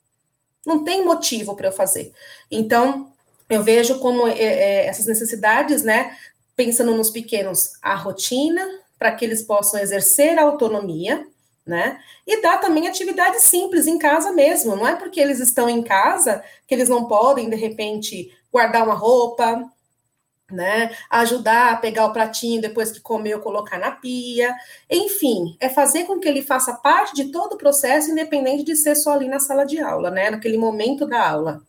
[0.65, 2.13] Não tem motivo para eu fazer.
[2.51, 3.11] Então,
[3.49, 6.15] eu vejo como é, é, essas necessidades, né,
[6.55, 8.65] pensando nos pequenos, a rotina,
[8.97, 11.25] para que eles possam exercer a autonomia,
[11.65, 11.99] né?
[12.25, 14.75] E dar também atividades simples em casa mesmo.
[14.75, 18.95] Não é porque eles estão em casa que eles não podem, de repente, guardar uma
[18.95, 19.69] roupa,
[20.51, 20.91] né?
[21.09, 24.55] Ajudar a pegar o pratinho depois que comeu, colocar na pia.
[24.89, 28.95] Enfim, é fazer com que ele faça parte de todo o processo, independente de ser
[28.95, 30.29] só ali na sala de aula, né?
[30.29, 31.61] Naquele momento da aula.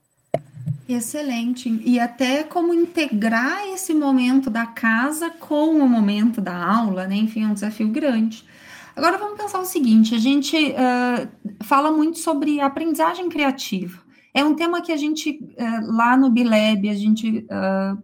[0.89, 1.83] Excelente.
[1.85, 7.17] E até como integrar esse momento da casa com o momento da aula, né?
[7.17, 8.45] Enfim, é um desafio grande.
[8.97, 14.01] Agora vamos pensar o seguinte: a gente uh, fala muito sobre aprendizagem criativa.
[14.33, 18.03] É um tema que a gente, uh, lá no Bileb, a gente uh,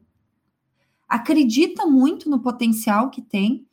[1.09, 3.67] acredita muito no potencial que tem,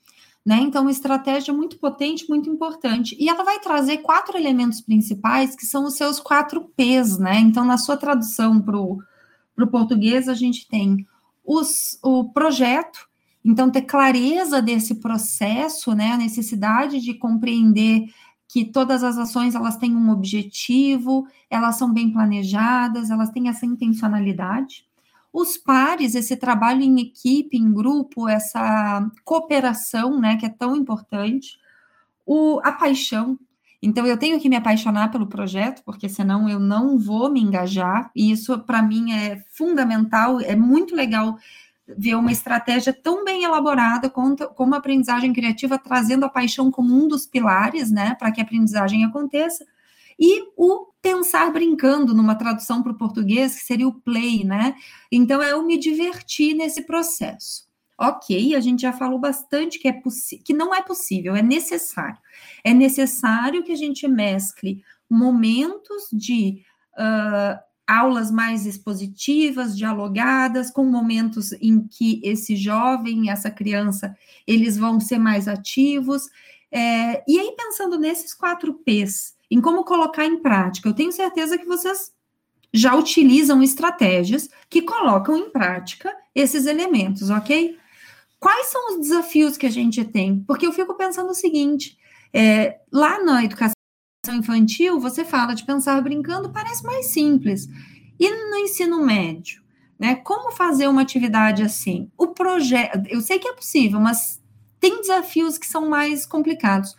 [0.46, 0.58] né?
[0.58, 3.16] Então, uma estratégia muito potente, muito importante.
[3.20, 7.40] E ela vai trazer quatro elementos principais, que são os seus quatro P's, né?
[7.40, 11.06] Então, na sua tradução para o português, a gente tem
[11.44, 13.08] os, o projeto,
[13.44, 16.12] então, ter clareza desse processo, né?
[16.14, 18.06] A necessidade de compreender
[18.48, 23.66] que todas as ações elas têm um objetivo, elas são bem planejadas, elas têm essa
[23.66, 24.86] intencionalidade.
[25.34, 31.58] Os pares, esse trabalho em equipe, em grupo, essa cooperação, né, que é tão importante.
[32.26, 33.40] O, a paixão.
[33.82, 38.12] Então, eu tenho que me apaixonar pelo projeto, porque senão eu não vou me engajar.
[38.16, 40.40] E isso, para mim, é fundamental.
[40.40, 41.38] É muito legal
[41.98, 47.08] ver uma estratégia tão bem elaborada como, a aprendizagem criativa, trazendo a paixão como um
[47.08, 49.66] dos pilares, né, para que a aprendizagem aconteça
[50.22, 54.76] e o pensar brincando numa tradução para o português, que seria o play, né?
[55.12, 57.70] Então, é eu me divertir nesse processo.
[57.98, 60.02] Ok, a gente já falou bastante que, é
[60.44, 62.18] que não é possível, é necessário.
[62.64, 71.52] É necessário que a gente mescle momentos de uh, aulas mais expositivas, dialogadas, com momentos
[71.54, 74.16] em que esse jovem, essa criança,
[74.48, 76.24] eles vão ser mais ativos.
[76.72, 81.58] É, e aí, pensando nesses quatro P's, em como colocar em prática, eu tenho certeza
[81.58, 82.12] que vocês
[82.74, 87.78] já utilizam estratégias que colocam em prática esses elementos, ok?
[88.40, 90.40] Quais são os desafios que a gente tem?
[90.48, 91.98] Porque eu fico pensando o seguinte:
[92.34, 93.76] é, lá na educação
[94.34, 97.68] infantil, você fala de pensar brincando, parece mais simples.
[98.18, 99.62] E no ensino médio,
[100.00, 100.16] né?
[100.16, 102.10] Como fazer uma atividade assim?
[102.18, 104.42] O projeto, eu sei que é possível, mas
[104.80, 106.96] tem desafios que são mais complicados.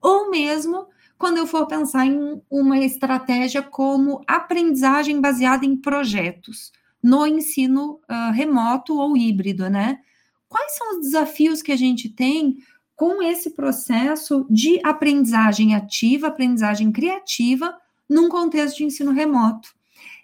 [0.00, 0.86] Ou mesmo
[1.18, 8.32] quando eu for pensar em uma estratégia como aprendizagem baseada em projetos no ensino uh,
[8.32, 10.00] remoto ou híbrido, né?
[10.48, 12.56] Quais são os desafios que a gente tem
[12.94, 17.76] com esse processo de aprendizagem ativa, aprendizagem criativa,
[18.08, 19.74] num contexto de ensino remoto?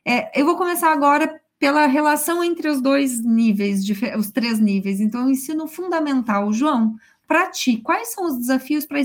[0.05, 3.84] É, eu vou começar agora pela relação entre os dois níveis,
[4.18, 5.01] os três níveis.
[5.01, 6.97] Então, ensino fundamental, João,
[7.28, 9.01] para ti, quais são os desafios para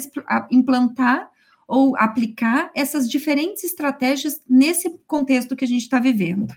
[0.49, 1.29] implantar
[1.67, 6.53] ou aplicar essas diferentes estratégias nesse contexto que a gente está vivendo?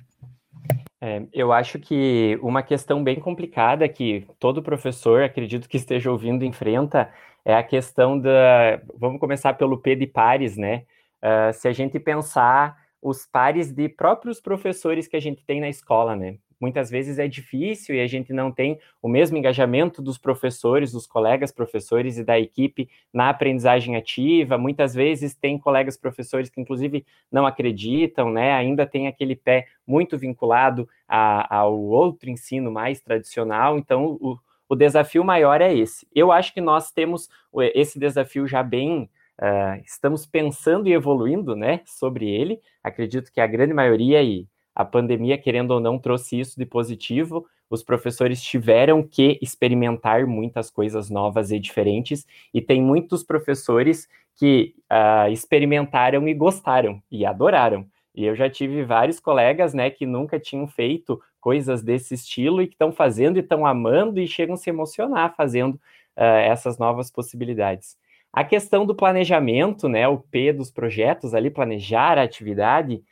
[1.00, 6.44] É, eu acho que uma questão bem complicada que todo professor, acredito que esteja ouvindo,
[6.44, 7.10] enfrenta
[7.44, 8.80] é a questão da.
[8.98, 10.84] Vamos começar pelo P de pares, né?
[11.22, 15.68] Uh, se a gente pensar os pares de próprios professores que a gente tem na
[15.68, 16.36] escola, né?
[16.60, 21.06] Muitas vezes é difícil e a gente não tem o mesmo engajamento dos professores, dos
[21.06, 24.58] colegas professores e da equipe na aprendizagem ativa.
[24.58, 28.52] Muitas vezes tem colegas professores que, inclusive, não acreditam, né?
[28.52, 33.78] Ainda tem aquele pé muito vinculado a, ao outro ensino mais tradicional.
[33.78, 34.38] Então, o,
[34.68, 36.06] o desafio maior é esse.
[36.14, 37.30] Eu acho que nós temos
[37.74, 39.08] esse desafio já bem
[39.42, 42.60] Uh, estamos pensando e evoluindo né, sobre ele.
[42.84, 44.46] Acredito que a grande maioria, e
[44.80, 47.46] a pandemia, querendo ou não, trouxe isso de positivo.
[47.68, 54.74] Os professores tiveram que experimentar muitas coisas novas e diferentes, e tem muitos professores que
[54.90, 57.86] uh, experimentaram e gostaram e adoraram.
[58.14, 62.66] E eu já tive vários colegas né, que nunca tinham feito coisas desse estilo e
[62.66, 67.10] que estão fazendo e estão amando e chegam a se emocionar fazendo uh, essas novas
[67.10, 67.96] possibilidades.
[68.32, 73.02] A questão do planejamento, né, o P dos projetos ali, planejar a atividade,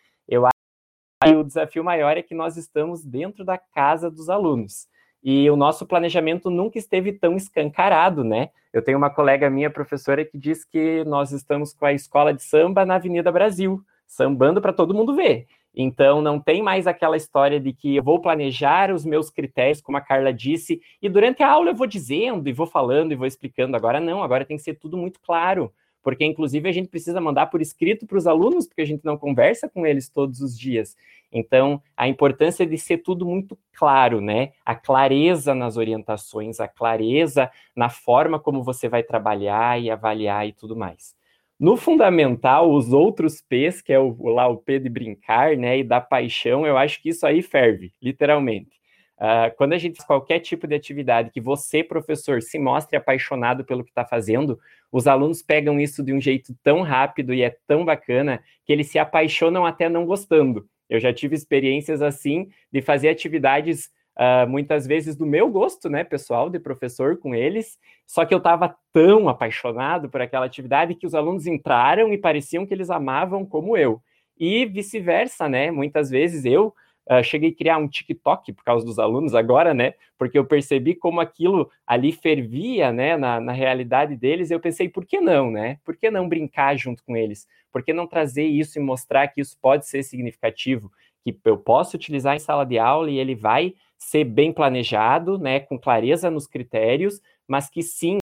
[1.20, 4.86] que o desafio maior é que nós estamos dentro da casa dos alunos.
[5.22, 8.50] E o nosso planejamento nunca esteve tão escancarado, né?
[8.72, 12.42] Eu tenho uma colega minha, professora, que diz que nós estamos com a escola de
[12.42, 15.48] samba na Avenida Brasil, sambando para todo mundo ver.
[15.74, 19.98] Então, não tem mais aquela história de que eu vou planejar os meus critérios, como
[19.98, 23.26] a Carla disse, e durante a aula eu vou dizendo e vou falando e vou
[23.26, 23.76] explicando.
[23.76, 25.72] Agora não, agora tem que ser tudo muito claro,
[26.08, 29.18] porque inclusive a gente precisa mandar por escrito para os alunos, porque a gente não
[29.18, 30.96] conversa com eles todos os dias.
[31.30, 34.52] Então, a importância de ser tudo muito claro, né?
[34.64, 40.52] A clareza nas orientações, a clareza na forma como você vai trabalhar e avaliar e
[40.54, 41.14] tudo mais.
[41.60, 45.84] No fundamental, os outros P's, que é o, lá o P de brincar, né, e
[45.84, 48.77] da paixão, eu acho que isso aí ferve, literalmente.
[49.18, 53.64] Uh, quando a gente faz qualquer tipo de atividade que você, professor, se mostre apaixonado
[53.64, 54.58] pelo que está fazendo,
[54.92, 58.88] os alunos pegam isso de um jeito tão rápido e é tão bacana que eles
[58.88, 60.68] se apaixonam até não gostando.
[60.88, 66.04] Eu já tive experiências assim de fazer atividades uh, muitas vezes do meu gosto, né,
[66.04, 71.06] pessoal, de professor com eles, só que eu estava tão apaixonado por aquela atividade que
[71.06, 74.00] os alunos entraram e pareciam que eles amavam como eu.
[74.38, 75.70] E vice-versa, né?
[75.72, 76.72] Muitas vezes eu
[77.10, 79.94] uh, cheguei a criar um TikTok por causa dos alunos agora, né?
[80.16, 84.50] Porque eu percebi como aquilo ali fervia, né, na, na realidade deles.
[84.50, 85.78] Eu pensei, por que não, né?
[85.84, 87.46] Por que não brincar junto com eles?
[87.72, 90.90] Por que não trazer isso e mostrar que isso pode ser significativo?
[91.22, 95.58] Que eu posso utilizar em sala de aula e ele vai ser bem planejado, né,
[95.60, 98.18] com clareza nos critérios, mas que sim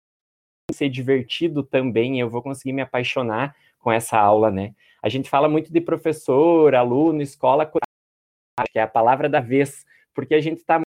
[0.71, 4.73] ser divertido também, eu vou conseguir me apaixonar com essa aula, né?
[5.01, 7.71] A gente fala muito de professor, aluno, escola,
[8.63, 10.79] que é a palavra da vez, porque a gente está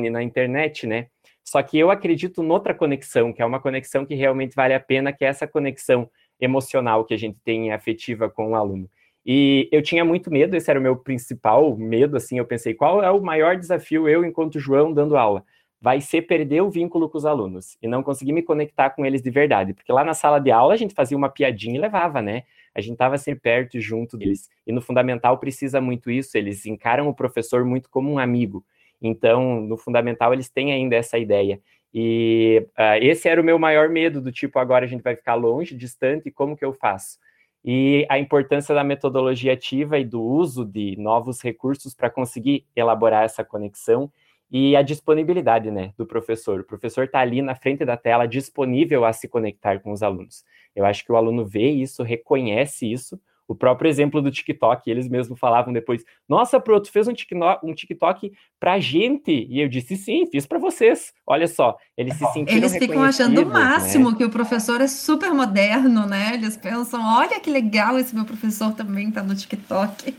[0.00, 1.08] na internet, né?
[1.44, 5.12] Só que eu acredito noutra conexão, que é uma conexão que realmente vale a pena,
[5.12, 6.08] que é essa conexão
[6.40, 8.88] emocional que a gente tem afetiva com o aluno.
[9.24, 13.02] E eu tinha muito medo, esse era o meu principal medo, assim, eu pensei, qual
[13.02, 15.44] é o maior desafio eu, enquanto João, dando aula?
[15.80, 19.22] Vai ser perder o vínculo com os alunos e não conseguir me conectar com eles
[19.22, 22.22] de verdade, porque lá na sala de aula a gente fazia uma piadinha e levava,
[22.22, 22.44] né?
[22.74, 24.48] A gente estava sempre perto e junto deles.
[24.66, 28.64] E no fundamental precisa muito isso, eles encaram o professor muito como um amigo.
[29.00, 31.60] Então, no fundamental, eles têm ainda essa ideia.
[31.92, 35.34] E uh, esse era o meu maior medo, do tipo, agora a gente vai ficar
[35.34, 37.18] longe, distante, como que eu faço?
[37.64, 43.24] e a importância da metodologia ativa e do uso de novos recursos para conseguir elaborar
[43.24, 44.10] essa conexão
[44.50, 46.60] e a disponibilidade né, do professor.
[46.60, 50.44] O professor está ali na frente da tela, disponível a se conectar com os alunos.
[50.74, 53.20] Eu acho que o aluno vê isso, reconhece isso,
[53.52, 57.66] o próprio exemplo do TikTok, eles mesmos falavam depois: Nossa, Pro, tu fez um TikTok,
[57.66, 59.46] um TikTok pra gente.
[59.50, 61.12] E eu disse: Sim, fiz para vocês.
[61.26, 63.52] Olha só, eles se sentiram Eles ficam achando o né?
[63.52, 64.16] máximo né?
[64.16, 66.32] que o professor é super moderno, né?
[66.34, 70.14] Eles pensam: Olha que legal, esse meu professor também tá no TikTok.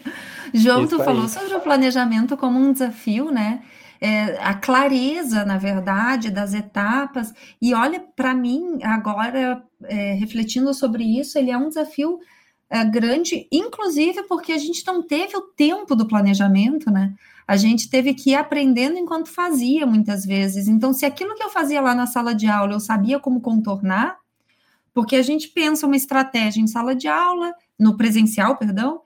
[0.54, 3.64] João, Isso tu falou sobre o planejamento como um desafio, né?
[4.06, 7.34] É, a clareza, na verdade, das etapas.
[7.62, 12.20] E olha, para mim, agora, é, refletindo sobre isso, ele é um desafio
[12.70, 17.14] é, grande, inclusive porque a gente não teve o tempo do planejamento, né?
[17.48, 20.68] A gente teve que ir aprendendo enquanto fazia, muitas vezes.
[20.68, 24.18] Então, se aquilo que eu fazia lá na sala de aula eu sabia como contornar,
[24.94, 29.02] porque a gente pensa uma estratégia em sala de aula, no presencial, perdão,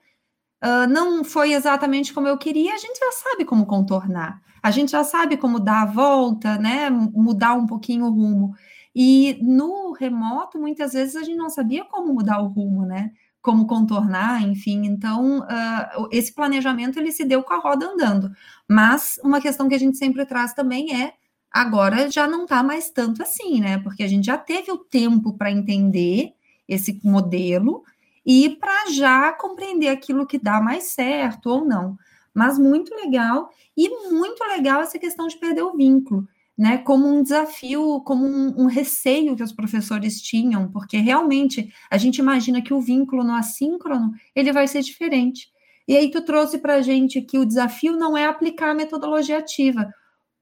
[0.64, 4.40] uh, não foi exatamente como eu queria, a gente já sabe como contornar.
[4.62, 6.90] A gente já sabe como dar a volta, né?
[6.90, 8.54] Mudar um pouquinho o rumo.
[8.94, 13.12] E no remoto, muitas vezes a gente não sabia como mudar o rumo, né?
[13.40, 14.84] como contornar, enfim.
[14.84, 18.30] Então, uh, esse planejamento ele se deu com a roda andando.
[18.68, 21.14] Mas uma questão que a gente sempre traz também é
[21.50, 23.78] agora já não está mais tanto assim, né?
[23.78, 26.34] Porque a gente já teve o tempo para entender
[26.68, 27.82] esse modelo
[28.24, 31.96] e para já compreender aquilo que dá mais certo ou não.
[32.38, 36.26] Mas muito legal e muito legal essa questão de perder o vínculo
[36.58, 41.96] né, como um desafio, como um, um, receio que os professores tinham, porque realmente a
[41.96, 45.48] gente imagina que o vínculo no assíncrono ele vai ser diferente.
[45.86, 49.38] E aí tu trouxe para a gente que o desafio não é aplicar a metodologia
[49.38, 49.88] ativa,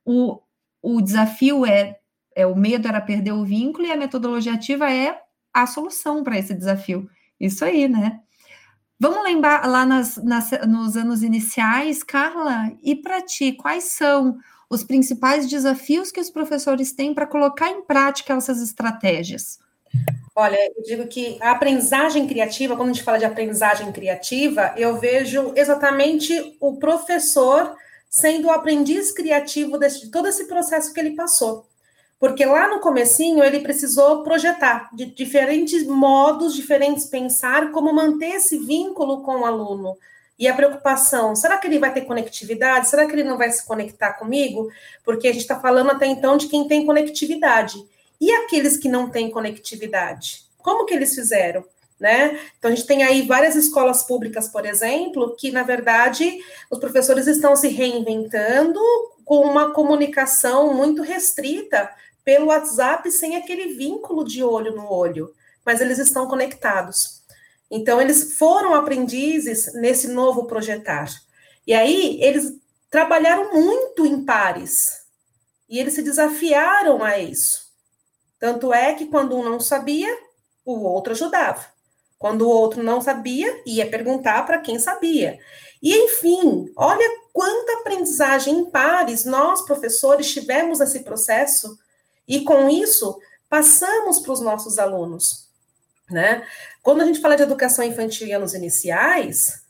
[0.07, 0.41] o,
[0.81, 1.99] o desafio é,
[2.35, 5.21] é o medo era perder o vínculo e a metodologia ativa é
[5.53, 7.11] a solução para esse desafio.
[7.39, 8.21] Isso aí, né?
[8.99, 14.39] Vamos lembrar lá nas, nas, nos anos iniciais, Carla, e para ti, quais são
[14.71, 19.59] os principais desafios que os professores têm para colocar em prática essas estratégias?
[20.35, 24.99] Olha, eu digo que a aprendizagem criativa, quando a gente fala de aprendizagem criativa, eu
[24.99, 27.75] vejo exatamente o professor
[28.09, 31.67] sendo o aprendiz criativo de todo esse processo que ele passou.
[32.19, 38.59] Porque lá no comecinho ele precisou projetar de diferentes modos, diferentes pensar, como manter esse
[38.59, 39.97] vínculo com o aluno,
[40.39, 42.89] e a preocupação, será que ele vai ter conectividade?
[42.89, 44.71] Será que ele não vai se conectar comigo?
[45.03, 47.83] Porque a gente está falando até então de quem tem conectividade.
[48.21, 50.45] E aqueles que não têm conectividade?
[50.59, 51.65] Como que eles fizeram?
[51.99, 52.39] Né?
[52.59, 56.39] Então, a gente tem aí várias escolas públicas, por exemplo, que, na verdade,
[56.71, 58.79] os professores estão se reinventando
[59.25, 61.91] com uma comunicação muito restrita
[62.27, 65.33] pelo WhatsApp, sem aquele vínculo de olho no olho,
[65.65, 67.23] mas eles estão conectados.
[67.71, 71.09] Então, eles foram aprendizes nesse novo projetar.
[71.65, 72.59] E aí, eles
[72.91, 75.07] trabalharam muito em pares.
[75.69, 77.73] E eles se desafiaram a isso.
[78.41, 80.13] Tanto é que quando um não sabia,
[80.65, 81.65] o outro ajudava.
[82.19, 85.39] Quando o outro não sabia, ia perguntar para quem sabia.
[85.81, 91.79] E, enfim, olha quanta aprendizagem em pares nós, professores, tivemos nesse processo.
[92.27, 93.19] E, com isso,
[93.49, 95.47] passamos para os nossos alunos.
[96.11, 96.47] Né?
[96.83, 99.63] Quando a gente fala de educação infantil e anos iniciais,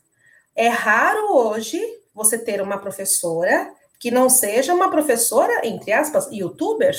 [0.55, 1.79] é raro hoje
[2.13, 6.95] você ter uma professora que não seja uma professora, entre aspas, youtuber.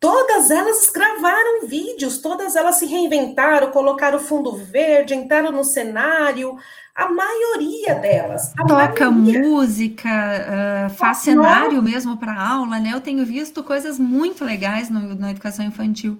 [0.00, 6.56] Todas elas gravaram vídeos, todas elas se reinventaram, colocaram fundo verde, entraram no cenário,
[6.94, 8.50] a maioria delas.
[8.58, 9.42] A Toca maioria.
[9.42, 12.92] música, uh, faz cenário mesmo para aula, né?
[12.94, 16.18] Eu tenho visto coisas muito legais no, na educação infantil.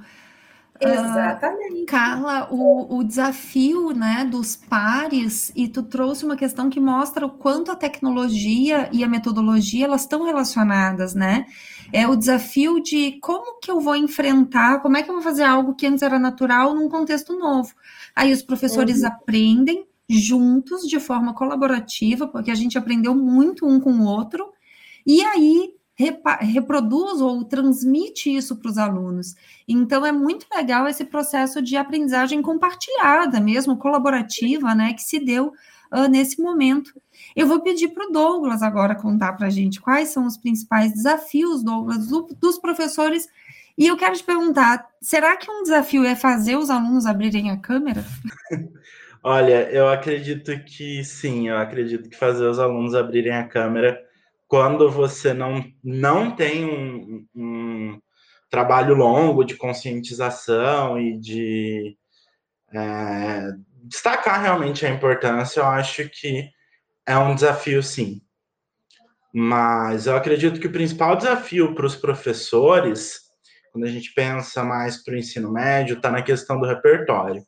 [0.80, 1.82] Exatamente.
[1.82, 7.26] Uh, Carla, o, o desafio né, dos pares, e tu trouxe uma questão que mostra
[7.26, 11.46] o quanto a tecnologia e a metodologia elas estão relacionadas, né?
[11.92, 15.42] É o desafio de como que eu vou enfrentar, como é que eu vou fazer
[15.42, 17.74] algo que antes era natural num contexto novo.
[18.14, 19.08] Aí os professores uhum.
[19.08, 24.50] aprendem juntos, de forma colaborativa, porque a gente aprendeu muito um com o outro,
[25.06, 25.74] e aí
[26.40, 29.34] reproduz ou transmite isso para os alunos.
[29.68, 35.53] Então, é muito legal esse processo de aprendizagem compartilhada, mesmo colaborativa, né, que se deu
[35.92, 36.92] uh, nesse momento.
[37.36, 40.92] Eu vou pedir para o Douglas agora contar para a gente quais são os principais
[40.92, 43.28] desafios, Douglas, do, dos professores.
[43.76, 47.57] E eu quero te perguntar: será que um desafio é fazer os alunos abrirem a
[47.57, 48.05] câmera?
[49.22, 54.03] Olha, eu acredito que sim, eu acredito que fazer os alunos abrirem a câmera
[54.51, 58.01] quando você não, não tem um, um
[58.51, 61.96] trabalho longo de conscientização e de
[62.74, 63.53] é,
[63.84, 66.51] destacar realmente a importância, eu acho que
[67.07, 68.20] é um desafio, sim.
[69.32, 73.20] Mas eu acredito que o principal desafio para os professores,
[73.70, 77.46] quando a gente pensa mais para o ensino médio, está na questão do repertório.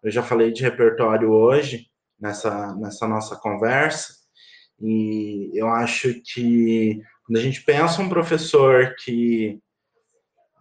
[0.00, 1.88] Eu já falei de repertório hoje,
[2.20, 4.15] nessa, nessa nossa conversa,
[4.80, 9.58] e eu acho que quando a gente pensa um professor que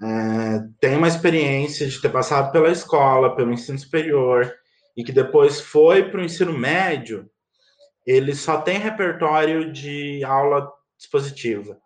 [0.02, 4.54] é, tem uma experiência de ter passado pela escola, pelo ensino superior,
[4.96, 7.30] e que depois foi para o ensino médio,
[8.06, 11.78] ele só tem repertório de aula dispositiva.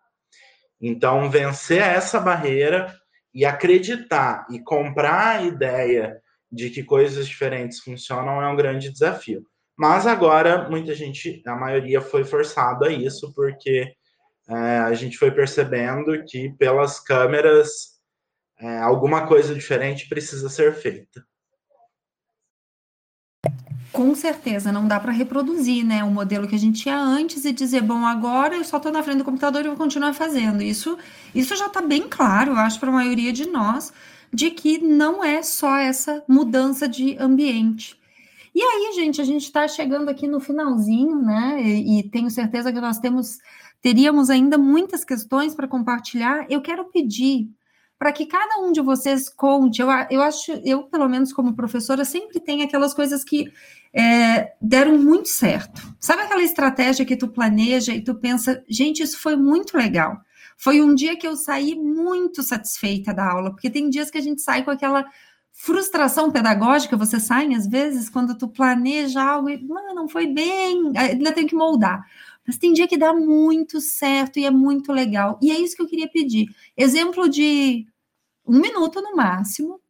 [0.82, 2.94] Então, vencer essa barreira
[3.34, 6.22] e acreditar e comprar a ideia
[6.52, 9.44] de que coisas diferentes funcionam é um grande desafio.
[9.80, 13.90] Mas agora, muita gente, a maioria foi forçado a isso, porque
[14.50, 17.98] é, a gente foi percebendo que pelas câmeras
[18.60, 21.26] é, alguma coisa diferente precisa ser feita.
[23.94, 27.54] Com certeza, não dá para reproduzir, né, o modelo que a gente tinha antes e
[27.54, 30.62] dizer, bom, agora eu só estou na frente do computador e vou continuar fazendo.
[30.62, 30.98] Isso,
[31.34, 33.94] isso já está bem claro, eu acho, para a maioria de nós,
[34.34, 37.99] de que não é só essa mudança de ambiente.
[38.54, 41.62] E aí, gente, a gente está chegando aqui no finalzinho, né?
[41.62, 43.38] E, e, tenho certeza que nós temos,
[43.82, 46.46] teríamos ainda muitas questões para compartilhar.
[46.50, 47.50] Eu quero pedir
[47.98, 49.82] para que cada um de vocês conte.
[49.82, 53.52] Eu, eu acho, eu, pelo menos como professora, sempre tenho aquelas coisas que
[53.94, 55.82] é, deram muito certo.
[56.00, 60.18] Sabe aquela estratégia que tu planeja e tu pensa, gente, isso foi muito legal.
[60.58, 64.22] Foi um dia que eu saí muito satisfeita da aula, porque tem dias que a
[64.22, 65.06] gente sai com aquela
[65.62, 69.58] frustração pedagógica, você sai às vezes quando tu planeja algo e
[69.94, 72.10] não foi bem, ainda tem que moldar.
[72.48, 75.38] Mas tem dia que dá muito certo e é muito legal.
[75.42, 76.48] E é isso que eu queria pedir.
[76.78, 77.86] Exemplo de
[78.48, 79.82] um minuto no máximo,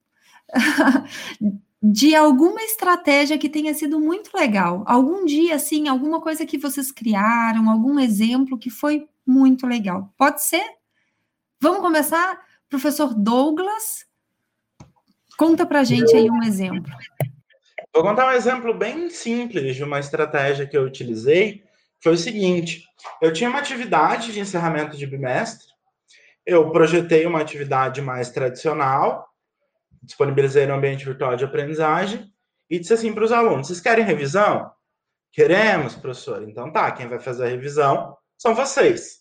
[1.81, 4.83] de alguma estratégia que tenha sido muito legal.
[4.87, 10.11] Algum dia, assim, alguma coisa que vocês criaram, algum exemplo que foi muito legal.
[10.17, 10.65] Pode ser?
[11.61, 12.41] Vamos começar?
[12.67, 14.08] Professor Douglas,
[15.39, 16.91] conta pra gente aí um exemplo.
[17.93, 21.63] Vou contar um exemplo bem simples de uma estratégia que eu utilizei
[22.01, 22.83] foi o seguinte:
[23.21, 25.67] eu tinha uma atividade de encerramento de bimestre,
[26.45, 29.27] eu projetei uma atividade mais tradicional,
[30.03, 32.31] disponibilizei no ambiente virtual de aprendizagem
[32.69, 34.71] e disse assim para os alunos: vocês querem revisão?
[35.31, 36.47] Queremos, professor.
[36.47, 39.19] Então tá, quem vai fazer a revisão são vocês.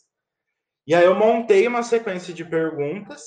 [0.86, 3.22] E aí eu montei uma sequência de perguntas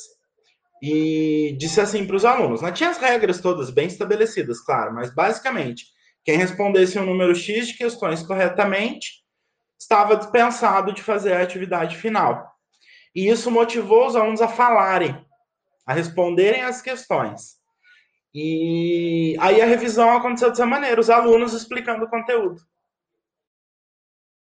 [0.81, 2.61] e disse assim para os alunos.
[2.61, 5.85] Não tinha as regras todas bem estabelecidas, claro, mas basicamente,
[6.23, 9.21] quem respondesse um número X de questões corretamente
[9.79, 12.51] estava dispensado de fazer a atividade final.
[13.13, 15.23] E isso motivou os alunos a falarem,
[15.85, 17.59] a responderem as questões.
[18.33, 22.61] E aí a revisão aconteceu dessa maneira, os alunos explicando o conteúdo.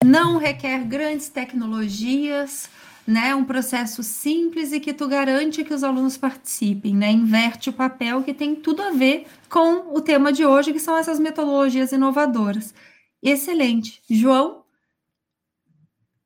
[0.03, 2.69] Não requer grandes tecnologias,
[3.05, 3.35] né?
[3.35, 7.11] Um processo simples e que tu garante que os alunos participem, né?
[7.11, 10.97] Inverte o papel que tem tudo a ver com o tema de hoje, que são
[10.97, 12.73] essas metodologias inovadoras.
[13.21, 14.01] Excelente.
[14.09, 14.63] João,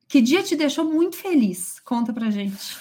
[0.08, 1.78] que dia te deixou muito feliz?
[1.80, 2.78] Conta pra gente.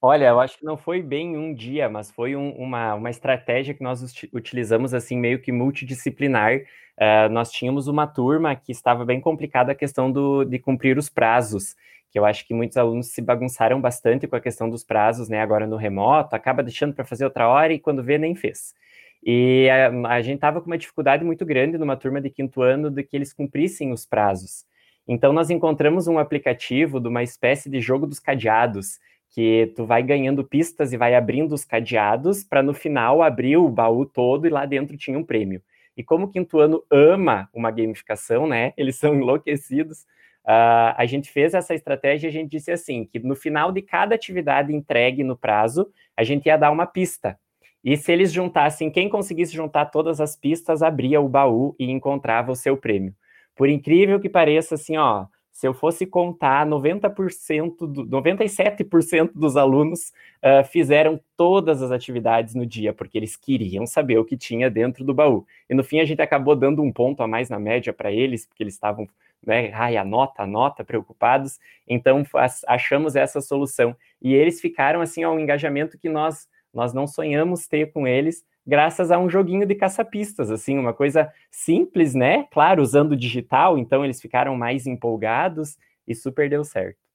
[0.00, 3.74] Olha, eu acho que não foi bem um dia, mas foi um, uma, uma estratégia
[3.74, 4.00] que nós
[4.32, 6.60] utilizamos assim meio que multidisciplinar.
[6.96, 11.08] Uh, nós tínhamos uma turma que estava bem complicada a questão do, de cumprir os
[11.08, 11.74] prazos,
[12.10, 15.40] que eu acho que muitos alunos se bagunçaram bastante com a questão dos prazos, né?
[15.40, 18.74] Agora no remoto, acaba deixando para fazer outra hora e quando vê nem fez.
[19.22, 22.90] E a, a gente estava com uma dificuldade muito grande numa turma de quinto ano
[22.90, 24.64] de que eles cumprissem os prazos.
[25.06, 28.98] Então nós encontramos um aplicativo de uma espécie de jogo dos cadeados,
[29.30, 33.68] que tu vai ganhando pistas e vai abrindo os cadeados para no final abrir o
[33.68, 35.62] baú todo e lá dentro tinha um prêmio.
[35.96, 38.72] E como o quinto ano ama uma gamificação, né?
[38.76, 40.06] Eles são enlouquecidos.
[40.48, 44.14] Uh, a gente fez essa estratégia, a gente disse assim, que no final de cada
[44.14, 45.86] atividade entregue no prazo,
[46.16, 47.38] a gente ia dar uma pista.
[47.84, 52.50] E se eles juntassem, quem conseguisse juntar todas as pistas, abria o baú e encontrava
[52.50, 53.14] o seu prêmio.
[53.54, 55.26] Por incrível que pareça, assim, ó,
[55.58, 62.64] se eu fosse contar, 90%, do, 97% dos alunos uh, fizeram todas as atividades no
[62.64, 65.44] dia, porque eles queriam saber o que tinha dentro do baú.
[65.68, 68.46] E no fim a gente acabou dando um ponto a mais na média para eles,
[68.46, 69.08] porque eles estavam,
[69.44, 71.58] né, ai, anota, anota, preocupados.
[71.86, 72.24] Então
[72.66, 73.96] achamos essa solução.
[74.20, 79.10] E eles ficaram, assim, ao engajamento que nós, nós não sonhamos ter com eles, graças
[79.10, 82.46] a um joguinho de caça-pistas, assim, uma coisa simples, né?
[82.50, 85.76] Claro, usando digital, então eles ficaram mais empolgados
[86.06, 87.07] e super deu certo.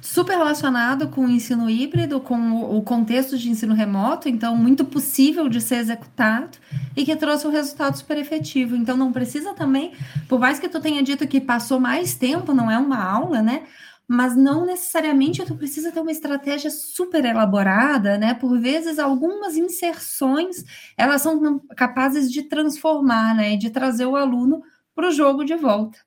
[0.00, 5.48] Super relacionado com o ensino híbrido, com o contexto de ensino remoto, então muito possível
[5.48, 6.58] de ser executado
[6.96, 8.74] e que trouxe um resultado super efetivo.
[8.74, 9.92] Então não precisa também,
[10.28, 13.64] por mais que tu tenha dito que passou mais tempo, não é uma aula, né?
[14.08, 18.34] Mas não necessariamente tu precisa ter uma estratégia super elaborada, né?
[18.34, 20.64] Por vezes algumas inserções
[20.96, 23.56] elas são capazes de transformar, né?
[23.56, 24.62] De trazer o aluno
[24.94, 25.98] para o jogo de volta.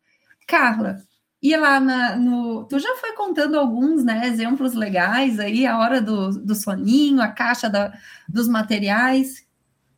[0.46, 0.98] Carla,
[1.44, 2.64] e lá na, no.
[2.64, 7.28] Tu já foi contando alguns né, exemplos legais aí, a hora do, do soninho, a
[7.28, 7.94] caixa da,
[8.30, 9.46] dos materiais.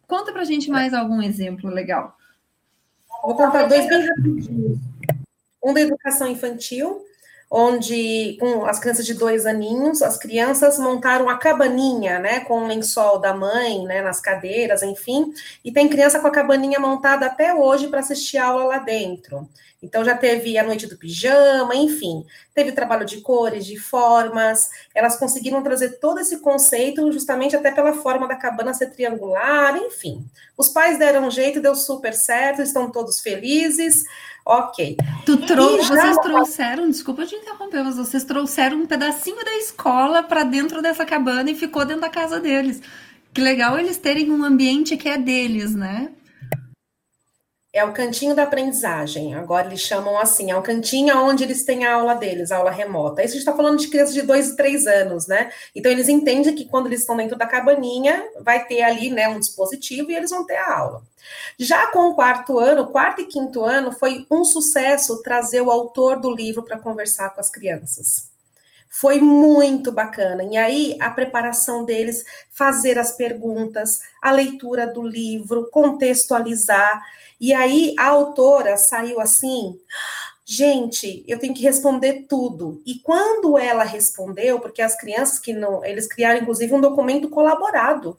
[0.07, 2.17] Conta pra gente mais algum exemplo legal.
[3.23, 4.81] Vou contar dois bem rapidinho.
[5.63, 7.04] Um da educação infantil,
[7.49, 12.67] onde com as crianças de dois aninhos, as crianças montaram a cabaninha, né, com o
[12.67, 15.33] lençol da mãe, né, nas cadeiras, enfim,
[15.63, 19.47] e tem criança com a cabaninha montada até hoje para assistir aula lá dentro.
[19.85, 22.25] Então já teve a noite do pijama, enfim,
[22.55, 24.67] teve trabalho de cores, de formas.
[24.95, 30.25] Elas conseguiram trazer todo esse conceito justamente até pela forma da cabana ser triangular, enfim.
[30.57, 34.03] Os pais deram um jeito, deu super certo, estão todos felizes.
[34.45, 34.97] Ok.
[35.25, 35.95] Tu trou já...
[35.95, 41.03] Vocês trouxeram, desculpa te interromper, mas vocês trouxeram um pedacinho da escola para dentro dessa
[41.03, 42.79] cabana e ficou dentro da casa deles.
[43.33, 46.11] Que legal eles terem um ambiente que é deles, né?
[47.75, 49.35] É o cantinho da aprendizagem.
[49.35, 52.71] Agora eles chamam assim, é um cantinho onde eles têm a aula deles, a aula
[52.71, 53.21] remota.
[53.21, 55.51] Isso a gente está falando de crianças de dois e três anos, né?
[55.75, 59.41] Então eles entendem que quando eles estão dentro da cabaninha, vai ter ali né, um
[59.41, 61.03] dispositivo e eles vão ter a aula.
[61.59, 66.21] Já com o quarto ano, quarto e quinto ano, foi um sucesso trazer o autor
[66.21, 68.29] do livro para conversar com as crianças.
[68.87, 70.41] Foi muito bacana.
[70.45, 77.03] E aí, a preparação deles, fazer as perguntas, a leitura do livro, contextualizar.
[77.45, 79.79] E aí a autora saiu assim,
[80.43, 82.81] gente, eu tenho que responder tudo.
[82.83, 88.17] E quando ela respondeu, porque as crianças que não, eles criaram inclusive um documento colaborado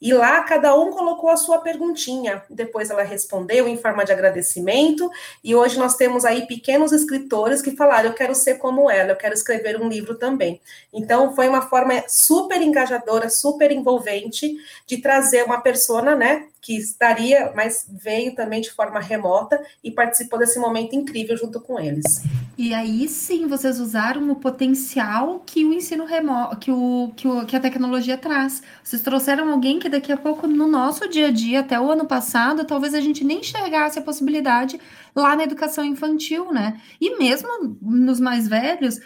[0.00, 2.42] e lá cada um colocou a sua perguntinha.
[2.50, 5.10] Depois ela respondeu em forma de agradecimento.
[5.42, 9.16] E hoje nós temos aí pequenos escritores que falaram: eu quero ser como ela, eu
[9.16, 10.60] quero escrever um livro também.
[10.92, 17.52] Então foi uma forma super engajadora, super envolvente de trazer uma persona, né, que estaria,
[17.54, 22.22] mas veio também de forma remota e participou desse momento incrível junto com eles.
[22.58, 27.44] E aí sim vocês usaram o potencial que o ensino remoto, que, o, que, o,
[27.46, 28.62] que a tecnologia traz.
[28.82, 32.06] Vocês trouxeram alguém que daqui a pouco, no nosso dia a dia, até o ano
[32.06, 34.80] passado, talvez a gente nem enxergasse a possibilidade
[35.14, 36.80] lá na educação infantil, né?
[37.00, 38.98] E mesmo nos mais velhos,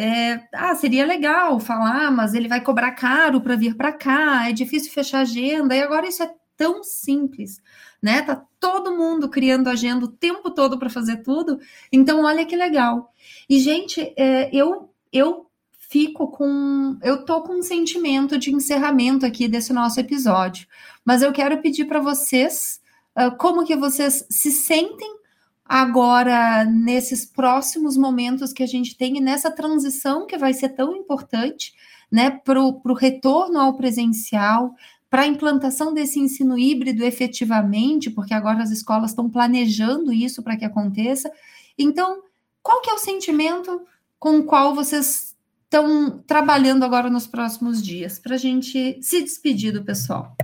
[0.00, 4.52] é, ah, seria legal falar, mas ele vai cobrar caro para vir para cá, é
[4.52, 7.62] difícil fechar agenda, e agora isso é tão simples,
[8.02, 8.20] né?
[8.20, 11.58] Tá todo mundo criando agenda o tempo todo para fazer tudo,
[11.90, 13.14] então olha que legal.
[13.48, 15.46] E, gente, é, eu, eu
[15.88, 16.98] fico com.
[17.02, 20.66] Eu tô com um sentimento de encerramento aqui desse nosso episódio,
[21.04, 22.80] mas eu quero pedir para vocês
[23.16, 25.16] uh, como que vocês se sentem
[25.64, 30.96] agora nesses próximos momentos que a gente tem e nessa transição que vai ser tão
[30.96, 31.74] importante,
[32.10, 34.74] né, para o retorno ao presencial,
[35.10, 40.56] para a implantação desse ensino híbrido efetivamente, porque agora as escolas estão planejando isso para
[40.56, 41.30] que aconteça.
[41.78, 42.22] Então,
[42.62, 43.82] qual que é o sentimento
[44.18, 45.34] com o qual vocês
[45.64, 50.36] estão trabalhando agora nos próximos dias, para a gente se despedir do pessoal?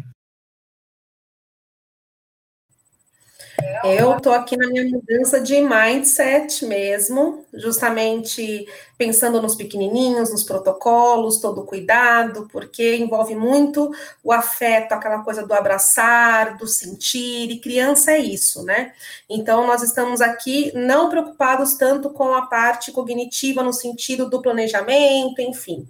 [3.84, 11.38] Eu estou aqui na minha mudança de mindset mesmo, justamente pensando nos pequenininhos, nos protocolos,
[11.38, 13.90] todo o cuidado, porque envolve muito
[14.22, 18.92] o afeto, aquela coisa do abraçar, do sentir, e criança é isso, né?
[19.28, 25.40] Então, nós estamos aqui não preocupados tanto com a parte cognitiva, no sentido do planejamento,
[25.40, 25.86] enfim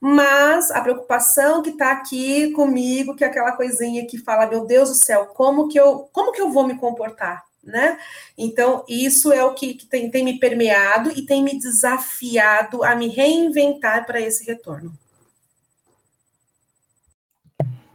[0.00, 4.90] mas a preocupação que está aqui comigo, que é aquela coisinha que fala, meu Deus
[4.90, 7.44] do céu, como que eu, como que eu vou me comportar?
[7.64, 7.98] Né?
[8.38, 12.94] Então, isso é o que, que tem, tem me permeado e tem me desafiado a
[12.94, 14.92] me reinventar para esse retorno.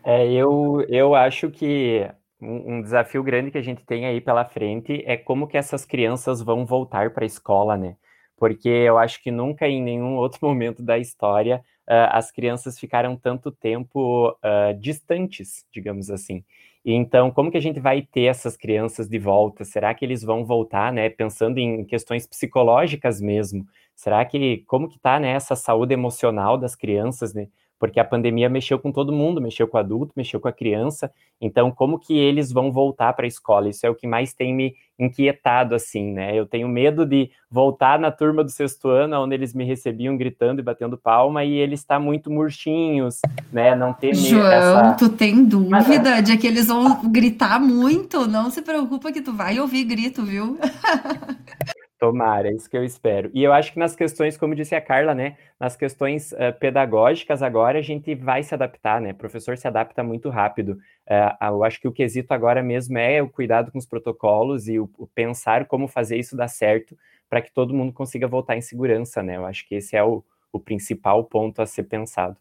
[0.03, 2.09] É, eu, eu acho que
[2.41, 5.85] um, um, desafio grande que a gente tem aí pela frente é como que essas
[5.85, 7.95] crianças vão voltar para a escola, né?
[8.35, 11.63] Porque eu acho que nunca em nenhum outro momento da história
[12.11, 16.43] as crianças ficaram tanto tempo uh, distantes, digamos assim.
[16.83, 19.63] Então, como que a gente vai ter essas crianças de volta?
[19.63, 21.09] Será que eles vão voltar, né?
[21.09, 23.67] Pensando em questões psicológicas mesmo.
[23.95, 27.47] Será que como que tá né, essa saúde emocional das crianças, né?
[27.81, 31.11] Porque a pandemia mexeu com todo mundo, mexeu com o adulto, mexeu com a criança.
[31.41, 33.69] Então, como que eles vão voltar para a escola?
[33.69, 36.37] Isso é o que mais tem me inquietado, assim, né?
[36.37, 40.59] Eu tenho medo de voltar na turma do sexto ano, onde eles me recebiam gritando
[40.59, 43.19] e batendo palma, e eles estão tá muito murchinhos,
[43.51, 43.75] né?
[43.75, 44.93] Não ter João, essa...
[44.93, 48.27] tu tem dúvida de que eles vão gritar muito?
[48.27, 50.55] Não se preocupa que tu vai ouvir grito, viu?
[52.01, 53.29] Tomara, é isso que eu espero.
[53.31, 57.43] E eu acho que nas questões, como disse a Carla, né, nas questões uh, pedagógicas
[57.43, 59.11] agora a gente vai se adaptar, né?
[59.11, 60.79] O professor se adapta muito rápido.
[61.07, 64.79] Uh, eu acho que o quesito agora mesmo é o cuidado com os protocolos e
[64.79, 66.97] o, o pensar como fazer isso dar certo
[67.29, 69.37] para que todo mundo consiga voltar em segurança, né?
[69.37, 72.35] Eu acho que esse é o, o principal ponto a ser pensado.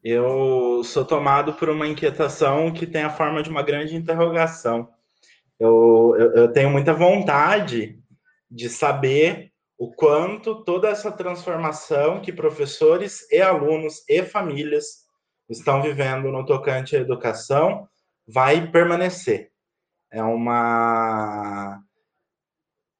[0.00, 4.94] Eu sou tomado por uma inquietação que tem a forma de uma grande interrogação
[5.58, 7.98] eu, eu, eu tenho muita vontade
[8.50, 15.04] de saber o quanto toda essa transformação que professores e alunos e famílias
[15.48, 17.86] estão vivendo no tocante à educação
[18.26, 19.50] vai permanecer.
[20.10, 21.82] É uma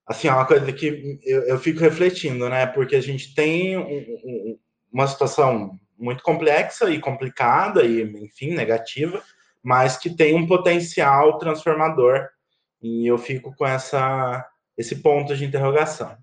[0.07, 2.67] assim, é uma coisa que eu, eu fico refletindo, né?
[2.67, 4.59] Porque a gente tem um, um,
[4.93, 9.23] uma situação muito complexa e complicada e, enfim, negativa,
[9.63, 12.29] mas que tem um potencial transformador
[12.83, 14.47] e eu fico com essa,
[14.77, 16.17] esse ponto de interrogação.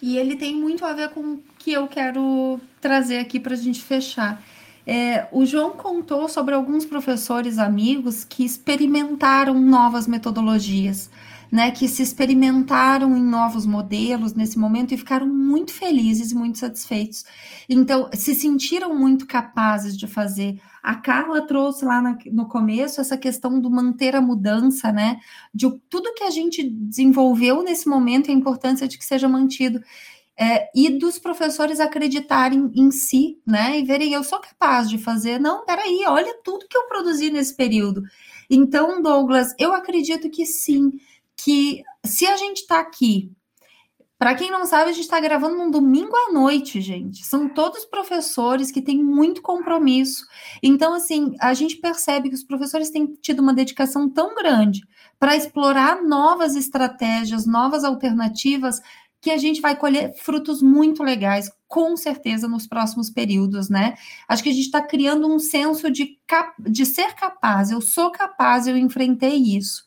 [0.00, 3.56] E ele tem muito a ver com o que eu quero trazer aqui para a
[3.56, 4.42] gente fechar.
[4.86, 11.10] É, o João contou sobre alguns professores amigos que experimentaram novas metodologias
[11.54, 16.58] né, que se experimentaram em novos modelos nesse momento e ficaram muito felizes e muito
[16.58, 17.24] satisfeitos.
[17.68, 20.60] Então, se sentiram muito capazes de fazer.
[20.82, 25.20] A Carla trouxe lá na, no começo essa questão do manter a mudança, né?
[25.54, 29.80] De tudo que a gente desenvolveu nesse momento e a importância de que seja mantido.
[30.36, 33.78] É, e dos professores acreditarem em si, né?
[33.78, 35.38] E verem, eu sou capaz de fazer.
[35.38, 38.02] Não, peraí, olha tudo que eu produzi nesse período.
[38.50, 40.90] Então, Douglas, eu acredito que sim
[41.44, 43.30] que se a gente está aqui,
[44.18, 47.26] para quem não sabe, a gente está gravando num domingo à noite, gente.
[47.26, 50.24] São todos professores que têm muito compromisso.
[50.62, 54.80] Então, assim, a gente percebe que os professores têm tido uma dedicação tão grande
[55.18, 58.80] para explorar novas estratégias, novas alternativas,
[59.20, 63.94] que a gente vai colher frutos muito legais, com certeza, nos próximos períodos, né?
[64.26, 66.18] Acho que a gente está criando um senso de,
[66.58, 69.83] de ser capaz, eu sou capaz, eu enfrentei isso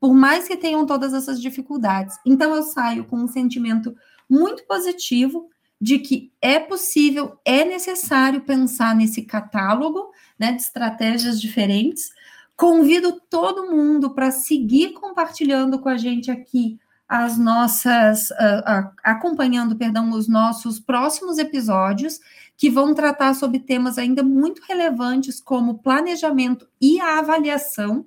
[0.00, 2.16] por mais que tenham todas essas dificuldades.
[2.24, 3.94] Então, eu saio com um sentimento
[4.28, 5.48] muito positivo
[5.80, 12.10] de que é possível, é necessário pensar nesse catálogo né, de estratégias diferentes.
[12.56, 16.78] Convido todo mundo para seguir compartilhando com a gente aqui
[17.08, 22.20] as nossas, uh, uh, acompanhando, perdão, os nossos próximos episódios,
[22.54, 28.04] que vão tratar sobre temas ainda muito relevantes, como planejamento e a avaliação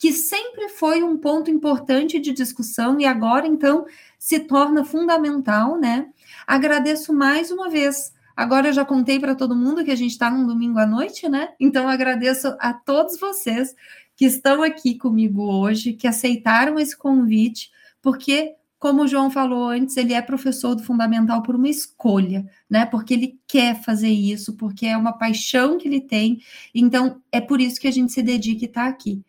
[0.00, 3.84] que sempre foi um ponto importante de discussão e agora, então,
[4.18, 6.08] se torna fundamental, né?
[6.46, 8.10] Agradeço mais uma vez.
[8.34, 11.28] Agora eu já contei para todo mundo que a gente está num domingo à noite,
[11.28, 11.50] né?
[11.60, 13.76] Então, agradeço a todos vocês
[14.16, 17.70] que estão aqui comigo hoje, que aceitaram esse convite,
[18.00, 22.86] porque como o João falou antes, ele é professor do fundamental por uma escolha, né?
[22.86, 26.40] Porque ele quer fazer isso, porque é uma paixão que ele tem.
[26.74, 29.22] Então, é por isso que a gente se dedica e está aqui.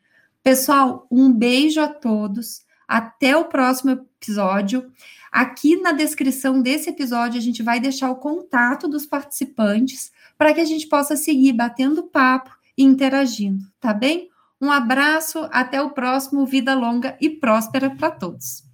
[0.43, 2.61] Pessoal, um beijo a todos.
[2.87, 4.91] Até o próximo episódio.
[5.31, 10.59] Aqui na descrição desse episódio, a gente vai deixar o contato dos participantes para que
[10.59, 14.29] a gente possa seguir batendo papo e interagindo, tá bem?
[14.59, 16.45] Um abraço, até o próximo.
[16.45, 18.70] Vida longa e próspera para todos.